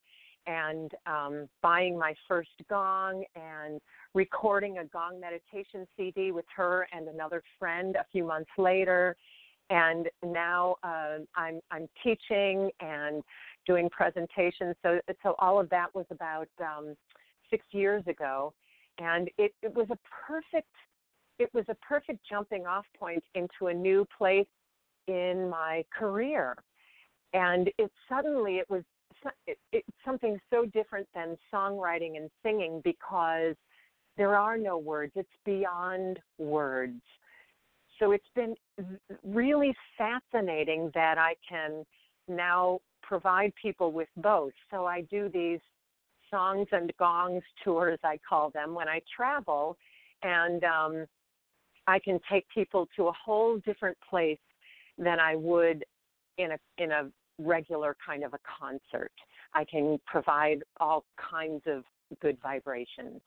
and 0.47 0.93
um, 1.07 1.49
buying 1.63 1.99
my 1.99 2.15
first 2.29 2.51
gong 2.69 3.25
and 3.35 3.81
recording 4.15 4.79
a 4.79 4.85
gong 4.85 5.21
meditation 5.21 5.87
CD 5.97 6.33
with 6.33 6.45
her 6.55 6.87
and 6.93 7.09
another 7.09 7.43
friend 7.59 7.97
a 7.97 8.05
few 8.13 8.25
months 8.27 8.51
later. 8.59 9.17
And 9.71 10.09
now 10.25 10.77
uh, 10.83 11.19
I'm 11.37 11.61
I'm 11.71 11.89
teaching 12.03 12.71
and 12.81 13.23
doing 13.67 13.89
presentations. 13.89 14.77
So 14.83 15.01
so 15.23 15.35
all 15.39 15.59
of 15.59 15.71
that 15.71 15.95
was 15.95 16.05
about 16.11 16.49
um, 16.61 16.95
six 17.49 17.65
years 17.73 18.03
ago, 18.07 18.53
and 18.99 19.31
it, 19.39 19.55
it 19.63 19.75
was 19.75 19.87
a 19.91 19.99
perfect 20.27 20.69
it 21.41 21.51
was 21.53 21.65
a 21.69 21.75
perfect 21.77 22.21
jumping 22.29 22.65
off 22.65 22.85
point 22.99 23.23
into 23.35 23.67
a 23.67 23.75
new 23.75 24.07
place 24.17 24.47
in 25.09 25.49
my 25.51 25.85
career 25.97 26.57
and 27.33 27.69
it 27.79 27.91
suddenly 28.09 28.59
it 28.59 28.71
was 28.71 28.83
it, 29.47 29.85
something 30.05 30.39
so 30.51 30.65
different 30.67 31.07
than 31.15 31.37
songwriting 31.53 32.17
and 32.17 32.31
singing 32.43 32.81
because 32.85 33.55
there 34.17 34.37
are 34.37 34.57
no 34.57 34.79
words. 34.79 35.13
It's 35.17 35.29
beyond 35.45 36.21
words. 36.39 37.01
So 37.99 38.13
it's 38.13 38.25
been 38.35 38.55
really 39.25 39.75
fascinating 39.97 40.91
that 40.95 41.19
I 41.19 41.35
can 41.49 41.85
now 42.29 42.81
provide 43.03 43.53
people 43.61 43.93
with 43.93 44.09
both. 44.17 44.53
So 44.71 44.87
I 44.87 45.03
do 45.03 45.29
these 45.33 45.61
songs 46.35 46.67
and 46.73 46.93
gongs 46.99 47.45
tours, 47.63 47.99
I 48.03 48.19
call 48.29 48.51
them, 48.51 48.75
when 48.75 48.89
I 48.89 49.01
travel, 49.17 49.77
and 50.23 50.65
um, 50.65 51.07
I 51.87 52.01
can 52.01 52.19
take 52.31 52.45
people 52.53 52.89
to 52.97 53.07
a 53.07 53.13
whole 53.13 53.59
different 53.59 53.97
place 54.09 54.39
than 54.99 55.21
I 55.21 55.37
would 55.37 55.85
in 56.39 56.53
a 56.53 56.59
in 56.83 56.91
a 56.91 57.11
regular 57.39 57.97
kind 58.05 58.25
of 58.25 58.35
a 58.35 58.39
concert. 58.59 59.13
I 59.55 59.65
can 59.65 59.99
provide 60.07 60.63
all 60.81 61.05
kinds 61.31 61.63
of 61.67 61.85
good 62.21 62.37
vibrations. 62.43 63.21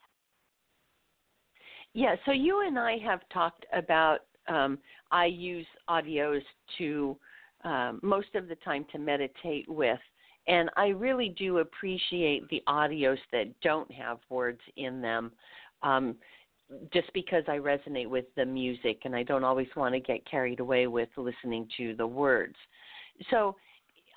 Yeah, 1.93 2.15
so 2.25 2.31
you 2.31 2.65
and 2.67 2.77
I 2.77 2.97
have 2.97 3.21
talked 3.33 3.65
about 3.73 4.19
um, 4.47 4.79
I 5.11 5.25
use 5.25 5.67
audios 5.89 6.41
to 6.77 7.17
um, 7.63 7.99
most 8.03 8.35
of 8.35 8.47
the 8.47 8.55
time 8.55 8.85
to 8.91 8.99
meditate 8.99 9.67
with. 9.67 9.99
And 10.47 10.69
I 10.77 10.87
really 10.87 11.29
do 11.29 11.59
appreciate 11.59 12.47
the 12.49 12.63
audios 12.67 13.17
that 13.31 13.47
don't 13.61 13.91
have 13.91 14.19
words 14.29 14.61
in 14.77 15.01
them, 15.01 15.31
um, 15.83 16.15
just 16.93 17.11
because 17.13 17.43
I 17.47 17.57
resonate 17.57 18.09
with 18.09 18.25
the 18.35 18.45
music 18.45 19.01
and 19.05 19.15
I 19.15 19.23
don't 19.23 19.43
always 19.43 19.67
want 19.75 19.93
to 19.93 19.99
get 19.99 20.29
carried 20.29 20.59
away 20.59 20.87
with 20.87 21.09
listening 21.17 21.67
to 21.77 21.95
the 21.95 22.07
words. 22.07 22.55
So 23.29 23.55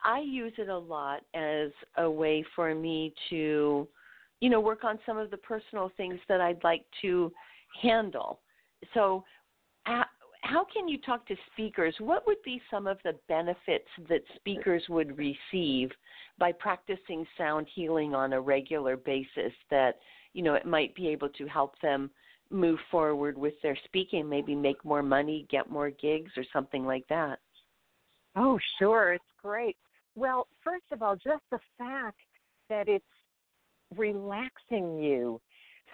I 0.05 0.21
use 0.21 0.53
it 0.59 0.69
a 0.69 0.79
lot 0.79 1.23
as 1.35 1.71
a 1.97 2.11
way 2.11 2.45
for 2.55 2.75
me 2.75 3.13
to, 3.31 3.87
you 4.41 4.51
know, 4.51 4.61
work 4.61 4.85
on 4.85 4.99
some 5.05 5.19
of 5.19 5.31
the 5.31 5.37
personal 5.37 5.91
things 5.97 6.19
that 6.29 6.41
I'd 6.41 6.63
like 6.65 6.85
to 7.03 7.33
handle. 7.81 8.41
So, 8.95 9.25
how 10.51 10.67
can 10.73 10.89
you 10.89 10.99
talk 10.99 11.27
to 11.29 11.37
speakers? 11.53 11.95
What 11.99 12.27
would 12.27 12.43
be 12.45 12.61
some 12.71 12.87
of 12.87 12.99
the 13.05 13.15
benefits 13.29 13.89
that 14.09 14.23
speakers 14.37 14.83
would 14.89 15.17
receive 15.17 15.91
by 16.39 16.53
practicing 16.53 17.27
sound 17.39 17.69
healing 17.73 18.15
on 18.15 18.33
a 18.33 18.41
regular 18.41 18.97
basis 18.97 19.53
that, 19.71 19.99
you 20.33 20.43
know, 20.43 20.55
it 20.55 20.67
might 20.67 20.95
be 20.95 21.09
able 21.09 21.29
to 21.31 21.47
help 21.47 21.81
them 21.81 22.11
move 22.51 22.79
forward 22.91 23.39
with 23.39 23.55
their 23.63 23.79
speaking, 23.85 24.29
maybe 24.29 24.55
make 24.55 24.85
more 24.85 25.03
money, 25.03 25.47
get 25.51 25.71
more 25.71 25.91
gigs 25.91 26.33
or 26.37 26.45
something 26.53 26.85
like 26.85 27.07
that? 27.09 27.39
Oh, 28.35 28.59
sure. 28.79 29.13
It's 29.13 29.25
great. 29.41 29.77
Well, 30.17 30.49
first 30.65 30.85
of 30.91 31.03
all, 31.03 31.15
just 31.15 31.43
the 31.51 31.61
fact 31.79 32.19
that 32.69 32.89
it's 32.89 33.05
relaxing 33.97 34.99
you. 34.99 35.41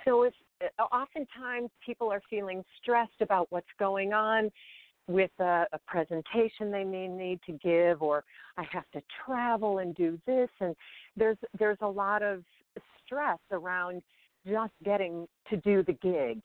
So 0.05 0.23
if 0.23 0.35
Uh, 0.63 0.83
oftentimes 0.85 1.71
people 1.85 2.11
are 2.11 2.23
feeling 2.29 2.65
stressed 2.81 3.21
about 3.21 3.47
what's 3.51 3.67
going 3.79 4.13
on 4.13 4.51
with 5.09 5.31
a, 5.39 5.67
a 5.73 5.79
presentation 5.87 6.71
they 6.71 6.85
may 6.85 7.07
need 7.07 7.39
to 7.47 7.53
give 7.53 8.03
or 8.03 8.25
I 8.57 8.65
have 8.73 8.91
to 8.93 9.03
travel 9.25 9.79
and 9.79 9.95
do 9.95 10.19
this 10.27 10.49
and 10.61 10.75
there's 11.17 11.39
there's 11.59 11.79
a 11.81 11.89
lot 11.89 12.23
of 12.23 12.43
stress 13.05 13.39
around 13.53 14.03
just 14.47 14.73
getting 14.85 15.27
to 15.51 15.57
do 15.59 15.83
the 15.83 15.93
gig. 15.95 16.41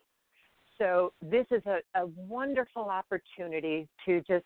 So 0.77 1.13
this 1.21 1.45
is 1.51 1.61
a, 1.65 1.79
a 1.99 2.07
wonderful 2.27 2.83
opportunity 2.83 3.87
to 4.05 4.21
just, 4.21 4.45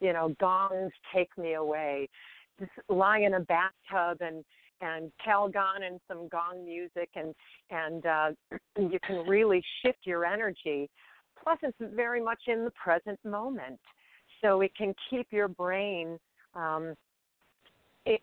you 0.00 0.12
know, 0.12 0.34
gongs 0.38 0.92
take 1.14 1.36
me 1.36 1.54
away. 1.54 2.08
Just 2.60 2.70
lie 2.88 3.18
in 3.18 3.34
a 3.34 3.40
bathtub 3.40 4.18
and 4.20 4.44
and 4.82 5.10
Calgon 5.24 5.86
and 5.86 6.00
some 6.06 6.28
gong 6.28 6.64
music, 6.64 7.08
and 7.14 7.34
and 7.70 8.04
uh, 8.04 8.30
you 8.78 8.98
can 9.06 9.26
really 9.26 9.62
shift 9.82 10.00
your 10.04 10.26
energy. 10.26 10.90
Plus, 11.42 11.58
it's 11.62 11.94
very 11.94 12.22
much 12.22 12.40
in 12.46 12.64
the 12.64 12.70
present 12.72 13.18
moment, 13.24 13.80
so 14.42 14.60
it 14.60 14.72
can 14.76 14.94
keep 15.08 15.28
your 15.30 15.48
brain 15.48 16.18
um, 16.54 16.94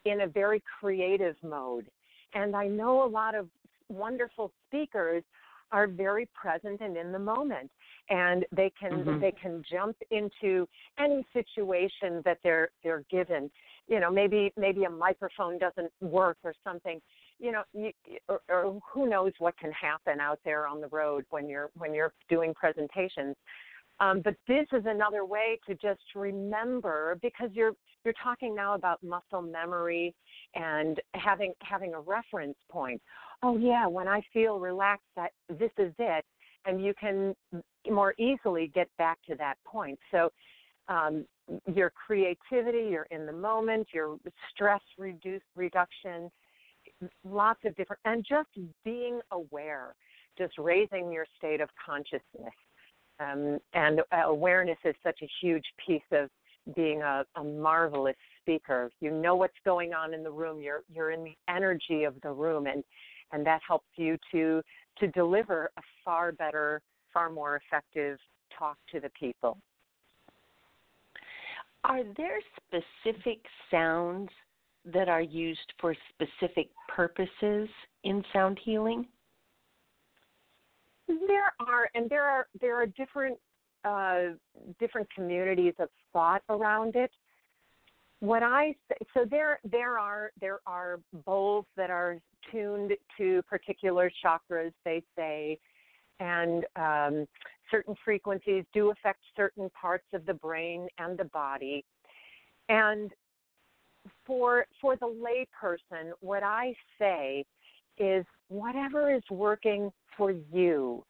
in 0.06 0.22
a 0.22 0.28
very 0.28 0.62
creative 0.80 1.36
mode. 1.44 1.88
And 2.34 2.56
I 2.56 2.68
know 2.68 3.04
a 3.04 3.10
lot 3.10 3.36
of 3.36 3.48
wonderful 3.90 4.52
speakers 4.68 5.24
are 5.72 5.88
very 5.88 6.28
present 6.34 6.82
and 6.82 6.98
in 6.98 7.12
the 7.12 7.20
moment 7.20 7.70
and 8.10 8.46
they 8.52 8.72
can 8.80 8.92
mm-hmm. 8.92 9.20
they 9.20 9.32
can 9.32 9.64
jump 9.72 9.96
into 10.10 10.68
any 11.00 11.26
situation 11.34 12.22
that 12.26 12.40
they're 12.44 12.70
they're 12.84 13.04
given 13.10 13.50
you 13.90 14.00
know 14.00 14.12
maybe 14.12 14.54
maybe 14.56 14.84
a 14.86 14.90
microphone 14.90 15.58
doesn't 15.58 15.92
work 16.00 16.38
or 16.44 16.54
something. 16.64 17.02
You 17.40 17.52
know 17.52 17.64
you, 17.74 17.92
or, 18.30 18.40
or 18.48 18.80
who 18.94 19.10
knows 19.10 19.34
what 19.40 19.58
can 19.58 19.72
happen 19.72 20.20
out 20.20 20.40
there 20.46 20.68
on 20.68 20.80
the 20.80 20.88
road 20.88 21.26
when 21.32 21.50
you're 21.50 21.72
when 21.76 21.94
you're 21.94 22.14
doing 22.30 22.54
presentations. 22.54 23.36
Um, 24.02 24.22
but 24.24 24.36
this 24.48 24.66
is 24.72 24.84
another 24.86 25.26
way 25.26 25.60
to 25.68 25.76
just 25.76 26.02
remember 26.16 27.18
because 27.22 27.50
you're 27.54 27.74
you're 28.06 28.14
talking 28.24 28.56
now 28.56 28.76
about 28.76 29.04
muscle 29.04 29.42
memory 29.42 30.16
and 30.56 31.02
having 31.16 31.54
having 31.62 31.94
a 31.96 32.00
reference 32.00 32.58
point. 32.72 33.02
Oh 33.42 33.58
yeah 33.58 33.88
when 33.88 34.08
i 34.08 34.22
feel 34.32 34.60
relaxed 34.60 35.08
that 35.16 35.32
this 35.50 35.72
is 35.78 35.94
it. 35.98 36.24
And 36.66 36.84
you 36.84 36.94
can 37.00 37.34
more 37.90 38.14
easily 38.20 38.70
get 38.76 38.90
back 38.98 39.18
to 39.30 39.36
that 39.36 39.56
point. 39.66 39.98
So 40.12 40.30
um, 40.90 41.26
your 41.74 41.92
creativity, 41.92 42.90
you're 42.90 43.08
in 43.12 43.26
the 43.26 43.32
moment, 43.32 43.88
your 43.94 44.18
stress 44.52 44.82
reduce 44.98 45.42
reduction, 45.56 46.30
lots 47.24 47.60
of 47.66 47.76
different, 47.76 48.00
and 48.06 48.26
just 48.28 48.50
being 48.84 49.20
aware, 49.32 49.96
just 50.38 50.58
raising 50.58 51.12
your 51.12 51.26
state 51.38 51.62
of 51.62 51.70
consciousness. 51.84 52.54
Um, 53.20 53.60
and 53.74 54.02
awareness 54.26 54.78
is 54.86 54.96
such 55.04 55.20
a 55.22 55.30
huge 55.42 55.66
piece 55.86 56.02
of 56.12 56.30
being 56.76 57.02
a, 57.02 57.26
a 57.36 57.44
marvelous 57.44 58.16
speaker. 58.42 58.90
You 59.02 59.12
know 59.12 59.36
what's 59.36 59.58
going 59.66 59.94
on 59.94 60.14
in 60.14 60.24
the 60.24 60.32
room. 60.32 60.62
You're 60.62 60.84
you're 60.94 61.12
in 61.12 61.24
the 61.24 61.36
energy 61.50 62.04
of 62.06 62.16
the 62.24 62.32
room, 62.32 62.66
and 62.68 62.84
and 63.32 63.46
that 63.46 63.62
helps 63.68 63.88
you 63.96 64.18
to 64.32 64.62
to 65.00 65.08
deliver 65.08 65.70
a 65.78 65.82
far 66.04 66.32
better, 66.32 66.82
far 67.14 67.30
more 67.30 67.62
effective 67.66 68.18
talk 68.58 68.78
to 68.92 69.00
the 69.00 69.10
people. 69.20 69.58
Are 71.84 72.04
there 72.18 72.40
specific 72.58 73.40
sounds 73.72 74.30
that 74.86 75.08
are 75.08 75.22
used 75.22 75.74
for 75.80 75.96
specific 76.14 76.70
purposes 76.88 77.70
in 78.04 78.24
sound 78.34 78.60
healing? 78.64 79.06
There 81.08 81.54
are, 81.60 81.90
and 81.96 82.10
there 82.10 82.26
are 82.26 82.48
there 82.62 82.80
are 82.80 82.86
different 82.86 83.38
uh, 83.84 84.36
different 84.80 85.08
communities 85.14 85.74
of 85.80 85.90
thought 86.14 86.44
around 86.50 86.96
it. 86.96 87.12
What 88.20 88.44
I 88.44 88.76
so 89.14 89.26
there 89.30 89.60
there 89.70 89.98
are 89.98 90.32
there 90.40 90.60
are 90.68 91.00
bowls 91.26 91.66
that 91.78 91.90
are 91.90 92.20
tuned 92.52 92.94
to 93.18 93.42
particular 93.44 94.12
chakras. 94.24 94.74
They 94.86 95.02
say, 95.16 95.60
and 96.20 96.66
um, 96.76 97.28
certain 97.72 97.96
frequencies 98.04 98.64
do 98.74 98.92
affect 98.92 99.20
certain 99.36 99.70
parts 99.80 100.06
of 100.14 100.26
the 100.26 100.34
brain 100.34 100.88
and 100.98 101.18
the 101.18 101.26
body. 101.26 101.84
And 102.68 103.12
for 104.26 104.66
for 104.82 104.96
the 104.96 105.08
layperson, 105.08 106.12
what 106.22 106.44
I 106.44 106.74
say 106.98 107.46
is 107.98 108.26
whatever 108.48 109.14
is 109.14 109.24
working 109.30 109.92
for 110.18 110.32
you. 110.32 111.04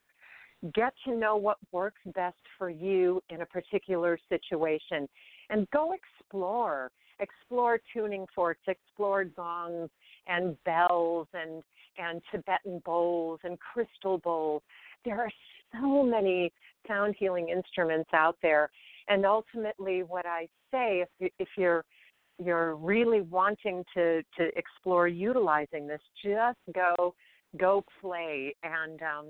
Get 0.74 0.94
to 1.06 1.16
know 1.16 1.38
what 1.38 1.58
works 1.72 2.02
best 2.14 2.38
for 2.58 2.70
you 2.70 3.22
in 3.30 3.42
a 3.42 3.46
particular 3.46 4.20
situation 4.28 5.08
and 5.50 5.70
go 5.72 5.94
explore. 5.94 6.92
Explore 7.22 7.80
tuning 7.94 8.26
forks, 8.34 8.62
explore 8.68 9.26
gongs 9.26 9.90
and 10.28 10.62
bells 10.64 11.28
and 11.34 11.64
and 11.98 12.22
Tibetan 12.32 12.82
bowls 12.86 13.40
and 13.44 13.58
crystal 13.60 14.18
bowls. 14.20 14.62
There 15.06 15.20
are 15.20 15.32
so 15.74 16.04
many 16.04 16.52
sound 16.88 17.16
healing 17.18 17.50
instruments 17.50 18.10
out 18.14 18.38
there. 18.42 18.70
And 19.08 19.26
ultimately, 19.26 20.04
what 20.04 20.26
I 20.26 20.48
say, 20.72 21.06
if, 21.20 21.32
if 21.40 21.50
you're 21.58 21.86
you're 22.42 22.76
really 22.76 23.22
wanting 23.22 23.84
to 23.94 24.22
to 24.38 24.58
explore 24.58 25.08
utilizing 25.08 25.88
this, 25.88 26.02
just 26.24 26.58
go 26.74 27.14
go 27.58 27.84
play. 28.02 28.56
And 28.64 29.02
um, 29.02 29.26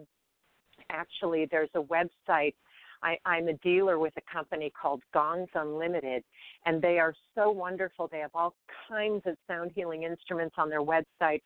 actually, 0.89 1.47
there's 1.49 1.69
a 1.75 1.81
website. 1.81 2.53
I, 3.01 3.17
I'm 3.25 3.47
a 3.47 3.53
dealer 3.53 3.97
with 3.97 4.13
a 4.17 4.33
company 4.33 4.69
called 4.79 5.01
Gongs 5.13 5.47
Unlimited, 5.55 6.21
and 6.65 6.81
they 6.81 6.99
are 6.99 7.13
so 7.33 7.49
wonderful. 7.49 8.09
They 8.11 8.19
have 8.19 8.31
all 8.33 8.55
kinds 8.89 9.23
of 9.25 9.37
sound 9.47 9.71
healing 9.73 10.03
instruments 10.03 10.55
on 10.57 10.69
their 10.69 10.81
website 10.81 11.41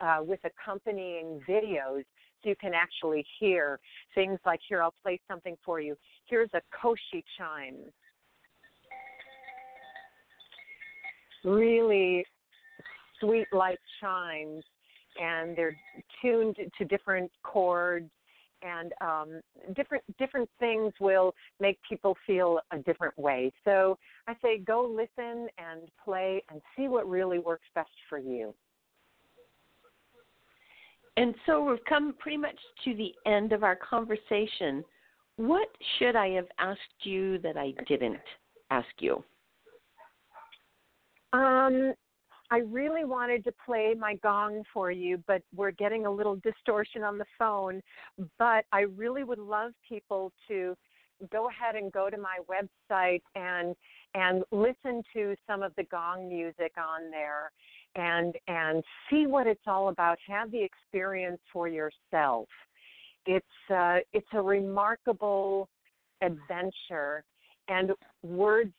uh, 0.00 0.18
with 0.22 0.40
accompanying 0.44 1.40
videos 1.46 2.04
so 2.42 2.48
you 2.50 2.56
can 2.56 2.72
actually 2.74 3.24
hear 3.38 3.78
things 4.14 4.38
like 4.44 4.60
here 4.68 4.82
I'll 4.82 4.94
play 5.02 5.20
something 5.28 5.56
for 5.64 5.80
you. 5.80 5.96
Here's 6.26 6.50
a 6.54 6.60
koshi 6.74 7.22
chime. 7.38 7.76
Really 11.44 12.24
sweet 13.20 13.46
light 13.52 13.78
chimes 14.00 14.64
and 15.20 15.56
they're 15.56 15.76
tuned 16.20 16.56
to 16.78 16.84
different 16.84 17.30
chords 17.42 18.10
and 18.62 18.92
um, 19.00 19.40
different 19.74 20.02
different 20.18 20.48
things 20.58 20.92
will 21.00 21.34
make 21.60 21.78
people 21.88 22.16
feel 22.26 22.60
a 22.72 22.78
different 22.78 23.16
way. 23.18 23.52
So 23.64 23.98
I 24.26 24.34
say 24.42 24.58
go 24.58 24.84
listen 24.84 25.48
and 25.58 25.88
play 26.04 26.42
and 26.50 26.60
see 26.76 26.88
what 26.88 27.08
really 27.08 27.38
works 27.38 27.66
best 27.74 27.90
for 28.08 28.18
you. 28.18 28.54
And 31.16 31.34
so 31.46 31.64
we've 31.64 31.84
come 31.88 32.14
pretty 32.18 32.36
much 32.36 32.58
to 32.84 32.94
the 32.94 33.12
end 33.24 33.52
of 33.52 33.62
our 33.62 33.76
conversation. 33.76 34.84
What 35.36 35.68
should 35.98 36.16
I 36.16 36.28
have 36.30 36.46
asked 36.58 36.80
you 37.02 37.38
that 37.38 37.56
I 37.56 37.72
didn't 37.88 38.20
ask 38.70 38.88
you? 38.98 39.22
Um, 41.32 41.94
I 42.50 42.58
really 42.58 43.04
wanted 43.04 43.44
to 43.44 43.52
play 43.64 43.94
my 43.98 44.14
gong 44.16 44.62
for 44.72 44.90
you, 44.90 45.22
but 45.26 45.42
we're 45.54 45.72
getting 45.72 46.06
a 46.06 46.10
little 46.10 46.36
distortion 46.36 47.02
on 47.02 47.18
the 47.18 47.24
phone. 47.38 47.82
But 48.38 48.64
I 48.72 48.82
really 48.96 49.24
would 49.24 49.38
love 49.38 49.72
people 49.88 50.32
to 50.48 50.76
go 51.32 51.48
ahead 51.48 51.76
and 51.76 51.90
go 51.92 52.10
to 52.10 52.16
my 52.18 52.38
website 52.48 53.22
and 53.34 53.74
and 54.14 54.44
listen 54.50 55.02
to 55.14 55.34
some 55.46 55.62
of 55.62 55.72
the 55.76 55.84
gong 55.84 56.28
music 56.28 56.72
on 56.76 57.10
there 57.10 57.50
and 57.96 58.34
and 58.46 58.84
see 59.10 59.26
what 59.26 59.46
it's 59.46 59.66
all 59.66 59.88
about. 59.88 60.18
Have 60.28 60.50
the 60.50 60.62
experience 60.62 61.40
for 61.52 61.68
yourself. 61.68 62.48
It's 63.26 63.46
uh, 63.74 63.98
it's 64.12 64.28
a 64.34 64.42
remarkable 64.42 65.68
adventure 66.22 67.24
and 67.68 67.92
words 68.22 68.72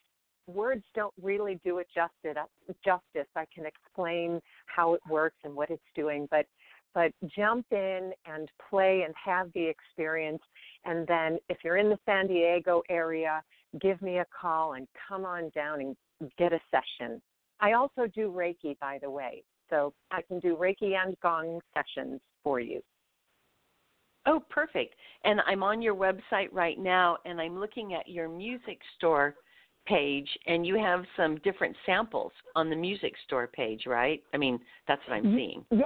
words 0.48 0.84
don't 0.96 1.14
really 1.22 1.60
do 1.66 1.80
it 1.80 1.88
justice 1.94 2.42
justice. 2.86 3.28
I 3.36 3.46
can 3.54 3.66
explain 3.66 4.40
how 4.68 4.94
it 4.94 5.02
works 5.10 5.36
and 5.44 5.56
what 5.56 5.70
it's 5.70 5.82
doing 5.96 6.28
but 6.32 6.46
but 6.94 7.12
jump 7.36 7.66
in 7.72 8.12
and 8.26 8.50
play 8.70 9.04
and 9.06 9.14
have 9.24 9.52
the 9.54 9.66
experience 9.66 10.42
and 10.86 11.06
then 11.06 11.38
if 11.50 11.58
you're 11.64 11.78
in 11.78 11.90
the 11.90 12.00
san 12.06 12.28
diego 12.28 12.82
area 12.90 13.44
give 13.82 14.02
me 14.02 14.20
a 14.20 14.26
call 14.40 14.74
and 14.74 14.88
come 15.08 15.26
on 15.26 15.50
down 15.54 15.82
and 15.82 16.32
get 16.38 16.54
a 16.54 16.60
session 16.72 17.22
I 17.60 17.74
also 17.74 18.08
do 18.14 18.32
Reiki, 18.32 18.78
by 18.80 19.00
the 19.02 19.10
way. 19.10 19.44
So 19.70 19.94
I 20.12 20.22
can 20.22 20.40
do 20.40 20.56
Reiki 20.56 20.96
and 20.96 21.20
Gong 21.22 21.60
sessions 21.74 22.22
for 22.44 22.60
you. 22.60 22.82
Oh, 24.26 24.42
perfect. 24.50 24.96
And 25.24 25.42
I'm 25.48 25.64
on 25.64 25.82
your 25.82 25.96
website 25.96 26.50
right 26.52 26.78
now 26.78 27.18
and 27.26 27.40
I'm 27.40 27.60
looking 27.60 27.94
at 27.94 28.08
your 28.08 28.28
music 28.28 28.80
store 28.98 29.36
page 29.86 30.28
and 30.48 30.68
you 30.68 30.78
have 30.78 31.06
some 31.16 31.38
different 31.38 31.76
samples 31.86 32.32
on 32.56 32.70
the 32.70 32.76
music 32.76 33.14
store 33.26 33.48
page, 33.48 33.84
right? 33.88 34.22
I 34.34 34.38
mean, 34.38 34.60
that's 34.88 35.02
what 35.08 35.16
I'm 35.16 35.24
mm-hmm. 35.24 35.38
seeing. 35.38 35.66
Yeah. 35.72 35.86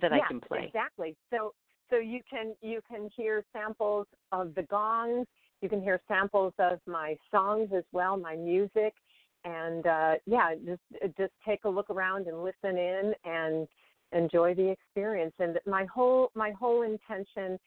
That 0.00 0.10
yeah, 0.12 0.18
I 0.24 0.28
can 0.28 0.40
play. 0.40 0.64
Exactly. 0.66 1.16
So 1.30 1.52
so 1.88 1.98
you 1.98 2.20
can 2.28 2.54
you 2.62 2.80
can 2.88 3.08
hear 3.14 3.44
samples 3.52 4.06
of 4.32 4.54
the 4.56 4.62
gongs, 4.62 5.26
you 5.60 5.68
can 5.68 5.80
hear 5.80 6.00
samples 6.08 6.54
of 6.58 6.80
my 6.86 7.14
songs 7.30 7.68
as 7.76 7.84
well, 7.92 8.16
my 8.16 8.34
music 8.34 8.94
and 9.44 9.86
uh, 9.86 10.14
yeah, 10.26 10.54
just 10.64 11.16
just 11.16 11.32
take 11.46 11.64
a 11.64 11.68
look 11.68 11.90
around 11.90 12.26
and 12.26 12.42
listen 12.42 12.78
in 12.78 13.12
and 13.24 13.66
enjoy 14.12 14.54
the 14.54 14.70
experience. 14.70 15.34
And 15.38 15.58
my 15.66 15.84
whole 15.86 16.30
my 16.34 16.50
whole 16.52 16.82
intention 16.82 17.58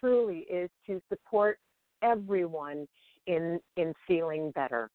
truly 0.00 0.40
is 0.50 0.70
to 0.86 1.00
support 1.08 1.58
everyone 2.02 2.86
in 3.26 3.60
in 3.76 3.94
feeling 4.06 4.50
better. 4.52 4.90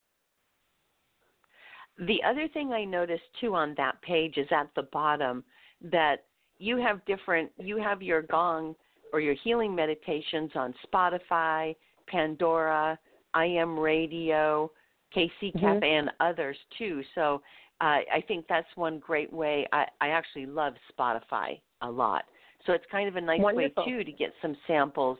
The 1.97 2.19
other 2.25 2.47
thing 2.47 2.71
I 2.71 2.85
noticed 2.85 3.23
too 3.41 3.55
on 3.55 3.73
that 3.77 4.01
page 4.01 4.37
is 4.37 4.47
at 4.51 4.69
the 4.75 4.83
bottom 4.83 5.43
that 5.81 6.25
you 6.57 6.77
have 6.77 7.03
different 7.05 7.51
you 7.57 7.77
have 7.77 8.01
your 8.01 8.21
gong 8.21 8.75
or 9.11 9.19
your 9.19 9.35
healing 9.43 9.73
meditations 9.73 10.51
on 10.55 10.73
Spotify, 10.85 11.75
Pandora, 12.07 12.97
I 13.33 13.45
am 13.45 13.77
Radio, 13.77 14.71
KC 15.15 15.29
mm-hmm. 15.41 15.59
Cafe 15.59 15.95
and 15.95 16.11
others 16.19 16.57
too. 16.77 17.01
So 17.15 17.41
uh, 17.81 18.03
I 18.13 18.23
think 18.27 18.45
that's 18.47 18.67
one 18.75 18.99
great 18.99 19.31
way. 19.31 19.67
I, 19.71 19.85
I 20.01 20.09
actually 20.09 20.45
love 20.45 20.73
Spotify 20.97 21.59
a 21.81 21.89
lot. 21.89 22.25
So 22.65 22.73
it's 22.73 22.85
kind 22.91 23.07
of 23.07 23.15
a 23.15 23.21
nice 23.21 23.39
Wonderful. 23.39 23.85
way 23.85 23.91
too 23.91 24.03
to 24.03 24.11
get 24.11 24.33
some 24.41 24.55
samples 24.67 25.17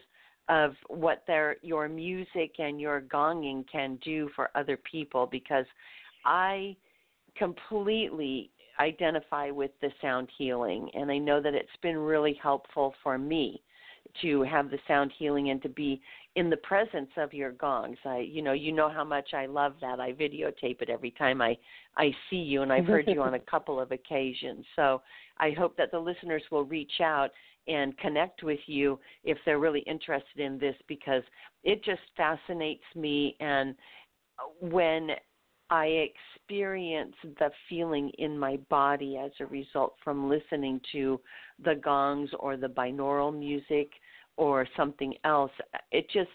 of 0.50 0.74
what 0.88 1.24
their 1.28 1.58
your 1.62 1.88
music 1.88 2.56
and 2.58 2.82
your 2.82 3.02
gonging 3.02 3.64
can 3.72 3.98
do 4.04 4.30
for 4.36 4.50
other 4.56 4.78
people 4.78 5.28
because 5.28 5.66
I 6.26 6.76
completely 7.38 8.50
identify 8.80 9.52
with 9.52 9.72
the 9.82 9.90
sound 10.02 10.28
healing 10.38 10.90
and 10.96 11.12
I 11.12 11.18
know 11.18 11.42
that 11.42 11.54
it's 11.54 11.70
been 11.82 11.98
really 11.98 12.38
helpful 12.42 12.96
for 13.04 13.18
me 13.18 13.62
to 14.22 14.44
have 14.44 14.70
the 14.70 14.80
sound 14.88 15.12
healing 15.18 15.50
and 15.50 15.62
to 15.62 15.70
be 15.70 16.02
in 16.36 16.50
the 16.50 16.58
presence 16.58 17.10
of 17.18 17.34
your 17.34 17.52
gongs. 17.52 17.98
I 18.06 18.20
you 18.20 18.42
know, 18.42 18.54
you 18.54 18.72
know 18.72 18.90
how 18.90 19.04
much 19.04 19.34
I 19.34 19.46
love 19.46 19.74
that. 19.82 20.00
I 20.00 20.14
videotape 20.14 20.82
it 20.82 20.90
every 20.90 21.12
time 21.12 21.42
I 21.42 21.58
I 21.98 22.12
see 22.30 22.38
you 22.38 22.62
and 22.62 22.72
I've 22.72 22.86
heard 22.86 23.06
you 23.08 23.22
on 23.22 23.34
a 23.34 23.40
couple 23.52 23.80
of 23.80 23.92
occasions. 23.92 24.66
So 24.76 25.02
I 25.38 25.52
hope 25.52 25.76
that 25.78 25.92
the 25.92 26.00
listeners 26.00 26.44
will 26.52 26.66
reach 26.66 27.02
out 27.02 27.30
and 27.68 27.98
connect 27.98 28.44
with 28.44 28.60
you 28.66 29.00
if 29.24 29.38
they're 29.46 29.60
really 29.60 29.82
interested 29.82 30.40
in 30.40 30.58
this 30.58 30.76
because 30.88 31.24
it 31.64 31.84
just 31.84 32.02
fascinates 32.18 32.84
me 32.96 33.36
and 33.40 33.76
when 34.62 35.10
I 35.70 36.10
experience 36.40 37.16
the 37.24 37.52
feeling 37.68 38.10
in 38.18 38.38
my 38.38 38.58
body 38.70 39.18
as 39.18 39.32
a 39.40 39.46
result 39.46 39.96
from 40.04 40.30
listening 40.30 40.82
to 40.94 41.20
the 41.64 41.76
gongs 41.76 42.30
or 42.40 42.58
the 42.58 42.68
binaural 42.68 43.38
music 43.38 43.90
or 44.38 44.68
something 44.76 45.14
else. 45.24 45.52
It 45.92 46.10
just 46.12 46.30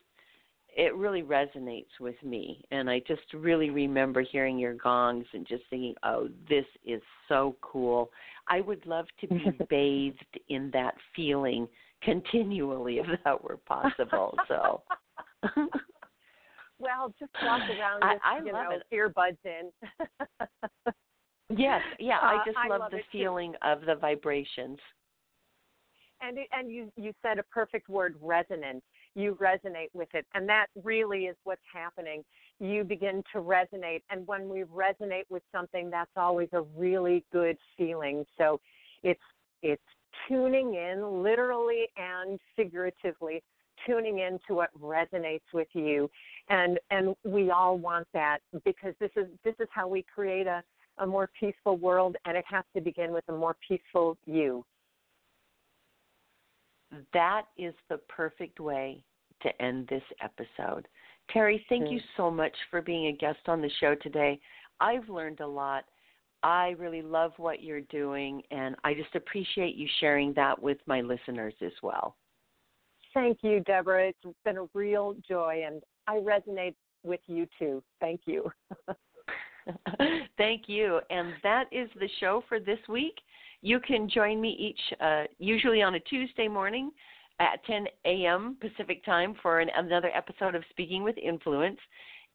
it 0.77 0.95
really 0.97 1.23
resonates 1.23 2.01
with 2.01 2.21
me 2.25 2.65
and 2.73 2.91
I 2.91 3.01
just 3.07 3.23
really 3.33 3.71
remember 3.71 4.23
hearing 4.23 4.59
your 4.59 4.75
gongs 4.75 5.27
and 5.33 5.47
just 5.47 5.63
thinking, 5.71 5.95
"Oh, 6.03 6.29
this 6.49 6.67
is 6.85 7.03
so 7.29 7.57
cool. 7.61 8.11
I 8.49 8.61
would 8.61 8.85
love 8.87 9.07
to 9.21 9.29
be 9.29 9.45
bathed 9.71 10.41
in 10.49 10.71
that 10.73 10.95
feeling 11.15 11.69
continually 12.03 12.99
if 12.99 13.07
that 13.25 13.43
were 13.43 13.59
possible." 13.59 14.37
So 14.49 14.83
Well, 16.79 17.15
just 17.19 17.33
walk 17.43 17.63
around 17.79 18.01
with 18.13 18.21
I, 18.25 18.37
I 18.37 18.39
you 18.45 18.53
know, 18.53 18.71
it. 18.71 18.83
earbuds 18.93 19.39
in. 19.45 19.71
yes, 21.57 21.83
yeah, 21.99 22.19
Uh, 22.19 22.27
I 22.27 22.43
just 22.45 22.59
I 22.59 22.69
love, 22.69 22.81
love 22.81 22.91
the 22.93 22.99
it 22.99 23.05
too. 23.13 23.19
feeling 23.19 23.55
of 23.63 23.83
the 23.83 23.95
vibrations. 23.95 24.79
and 26.21 26.39
and 26.53 26.71
you 26.71 26.91
you 26.97 27.13
said 27.23 27.39
a 27.39 27.43
perfect 27.45 27.89
word 27.89 28.17
resonant 28.21 28.83
you 29.15 29.37
resonate 29.41 29.89
with 29.93 30.09
it 30.15 30.27
and 30.35 30.49
that 30.49 30.67
really 30.83 31.27
is 31.27 31.37
what's 31.45 31.61
happening 31.73 32.25
you 32.61 32.85
begin 32.85 33.23
to 33.33 33.41
resonate 33.41 34.03
and 34.11 34.27
when 34.27 34.49
we 34.49 34.63
resonate 34.65 35.25
with 35.29 35.43
something 35.53 35.91
that's 35.91 36.11
always 36.17 36.49
a 36.53 36.63
really 36.77 37.25
good 37.33 37.57
feeling 37.77 38.25
so 38.39 38.61
it's 39.03 39.21
it's 39.63 39.83
tuning 40.29 40.75
in 40.75 41.23
literally 41.23 41.87
and 41.97 42.39
figuratively 42.57 43.43
tuning 43.87 44.21
in 44.21 44.39
to 44.47 44.55
what 44.55 44.71
resonates 44.81 45.41
with 45.53 45.69
you 45.73 46.11
and 46.49 46.79
and 46.91 47.15
we 47.25 47.51
all 47.51 47.79
want 47.79 48.07
that 48.13 48.39
because 48.65 48.95
this 49.01 49.11
is 49.17 49.27
this 49.45 49.55
is 49.61 49.69
how 49.71 49.89
we 49.89 50.05
create 50.15 50.47
a 50.47 50.63
a 50.99 51.07
more 51.07 51.29
peaceful 51.39 51.77
world 51.77 52.17
and 52.25 52.37
it 52.37 52.45
has 52.49 52.65
to 52.75 52.81
begin 52.81 53.13
with 53.13 53.25
a 53.29 53.33
more 53.33 53.57
peaceful 53.67 54.17
you 54.27 54.65
that 57.13 57.43
is 57.59 57.75
the 57.89 57.99
perfect 58.09 58.61
way 58.61 59.03
to 59.43 59.63
end 59.63 59.87
this 59.89 60.03
episode. 60.23 60.89
Teri, 61.35 61.61
thank 61.69 61.91
you 61.91 61.99
mm. 61.99 62.17
so 62.17 62.31
much 62.31 62.55
for 62.71 62.83
being 62.83 63.07
a 63.07 63.13
guest 63.13 63.41
on 63.47 63.61
the 63.61 63.71
show 63.81 63.95
today. 63.95 64.39
I've 64.81 65.09
learned 65.09 65.41
a 65.41 65.47
lot. 65.47 65.85
I 66.43 66.75
really 66.79 67.01
love 67.01 67.33
what 67.39 67.63
you're 67.63 67.81
doing, 67.83 68.43
and 68.51 68.77
I 68.85 68.93
just 68.93 69.15
appreciate 69.15 69.77
you 69.77 69.89
sharing 70.01 70.35
that 70.35 70.61
with 70.61 70.79
my 70.87 71.01
listeners 71.01 71.55
as 71.63 71.73
well. 71.83 72.17
Thank 73.15 73.39
you, 73.43 73.61
Debra. 73.61 74.09
It's 74.09 74.37
been 74.45 74.59
a 74.59 74.67
real 74.75 75.15
joy, 75.27 75.63
and 75.67 75.83
I 76.09 76.17
resonate 76.17 76.75
with 77.05 77.21
you 77.27 77.47
too. 77.59 77.83
Thank 78.01 78.23
you. 78.27 78.51
Thank 80.37 80.63
you. 80.67 81.01
And 81.11 81.33
that 81.43 81.65
is 81.73 81.89
the 81.99 82.09
show 82.21 82.43
for 82.49 82.59
this 82.59 82.81
week. 82.89 83.15
You 83.63 83.81
can 83.81 84.09
join 84.11 84.41
me 84.41 84.51
each, 84.51 84.99
uh, 85.01 85.25
usually 85.39 85.81
on 85.81 85.95
a 85.95 86.01
Tuesday 86.01 86.49
morning 86.49 86.91
at 87.41 87.65
10 87.65 87.87
a.m. 88.05 88.57
Pacific 88.61 89.05
time 89.05 89.35
for 89.43 89.61
an, 89.61 89.71
another 89.77 90.11
episode 90.15 90.55
of 90.55 90.65
Speaking 90.71 91.03
with 91.03 91.17
Influence. 91.17 91.79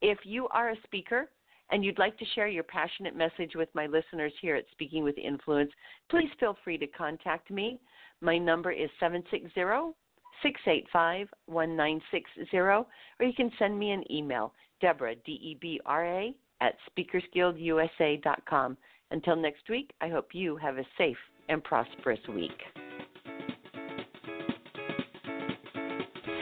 If 0.02 0.20
you 0.24 0.48
are 0.50 0.72
a 0.72 0.82
speaker 0.86 1.30
and 1.72 1.84
you'd 1.84 2.00
like 2.00 2.18
to 2.18 2.26
share 2.34 2.48
your 2.48 2.64
passionate 2.64 3.16
message 3.16 3.52
with 3.54 3.70
my 3.76 3.86
listeners 3.86 4.34
here 4.42 4.56
at 4.56 4.66
Speaking 4.72 5.04
with 5.04 5.18
Influence, 5.18 5.72
please 6.10 6.30
feel 6.40 6.58
free 6.64 6.78
to 6.78 6.88
contact 6.88 7.52
me. 7.52 7.80
My 8.22 8.38
number 8.38 8.72
is 8.72 8.90
760 9.00 9.64
685 10.44 11.28
1960, 11.46 12.58
or 12.58 12.86
you 13.20 13.34
can 13.34 13.52
send 13.60 13.78
me 13.78 13.92
an 13.92 14.04
email, 14.12 14.54
Debra, 14.82 15.16
D 15.26 15.32
E 15.32 15.58
B 15.60 15.80
R 15.86 16.06
A, 16.06 16.36
at 16.62 16.76
speakersguildusa.com. 16.98 18.78
Until 19.12 19.36
next 19.36 19.70
week, 19.70 19.92
I 20.02 20.10
hope 20.10 20.30
you 20.34 20.56
have 20.58 20.78
a 20.78 20.86
safe 20.98 21.18
and 21.48 21.64
prosperous 21.64 22.20
week. 22.30 22.52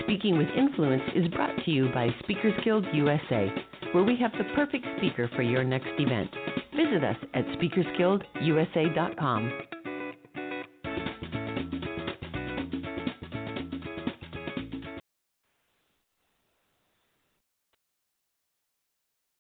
Speaking 0.04 0.38
with 0.38 0.48
Influence 0.58 1.04
is 1.16 1.28
brought 1.30 1.56
to 1.66 1.72
you 1.72 1.90
by 1.94 2.10
Speakers 2.24 2.54
Guild 2.64 2.86
USA, 2.94 3.52
where 3.92 4.04
we 4.04 4.16
have 4.18 4.32
the 4.34 4.46
perfect 4.56 4.86
speaker 4.98 5.30
for 5.36 5.42
your 5.42 5.64
next 5.64 5.90
event. 6.00 6.30
Visit 6.76 7.04
us 7.04 7.18
at 7.34 7.46
speakersguildusa.com. 7.58 9.52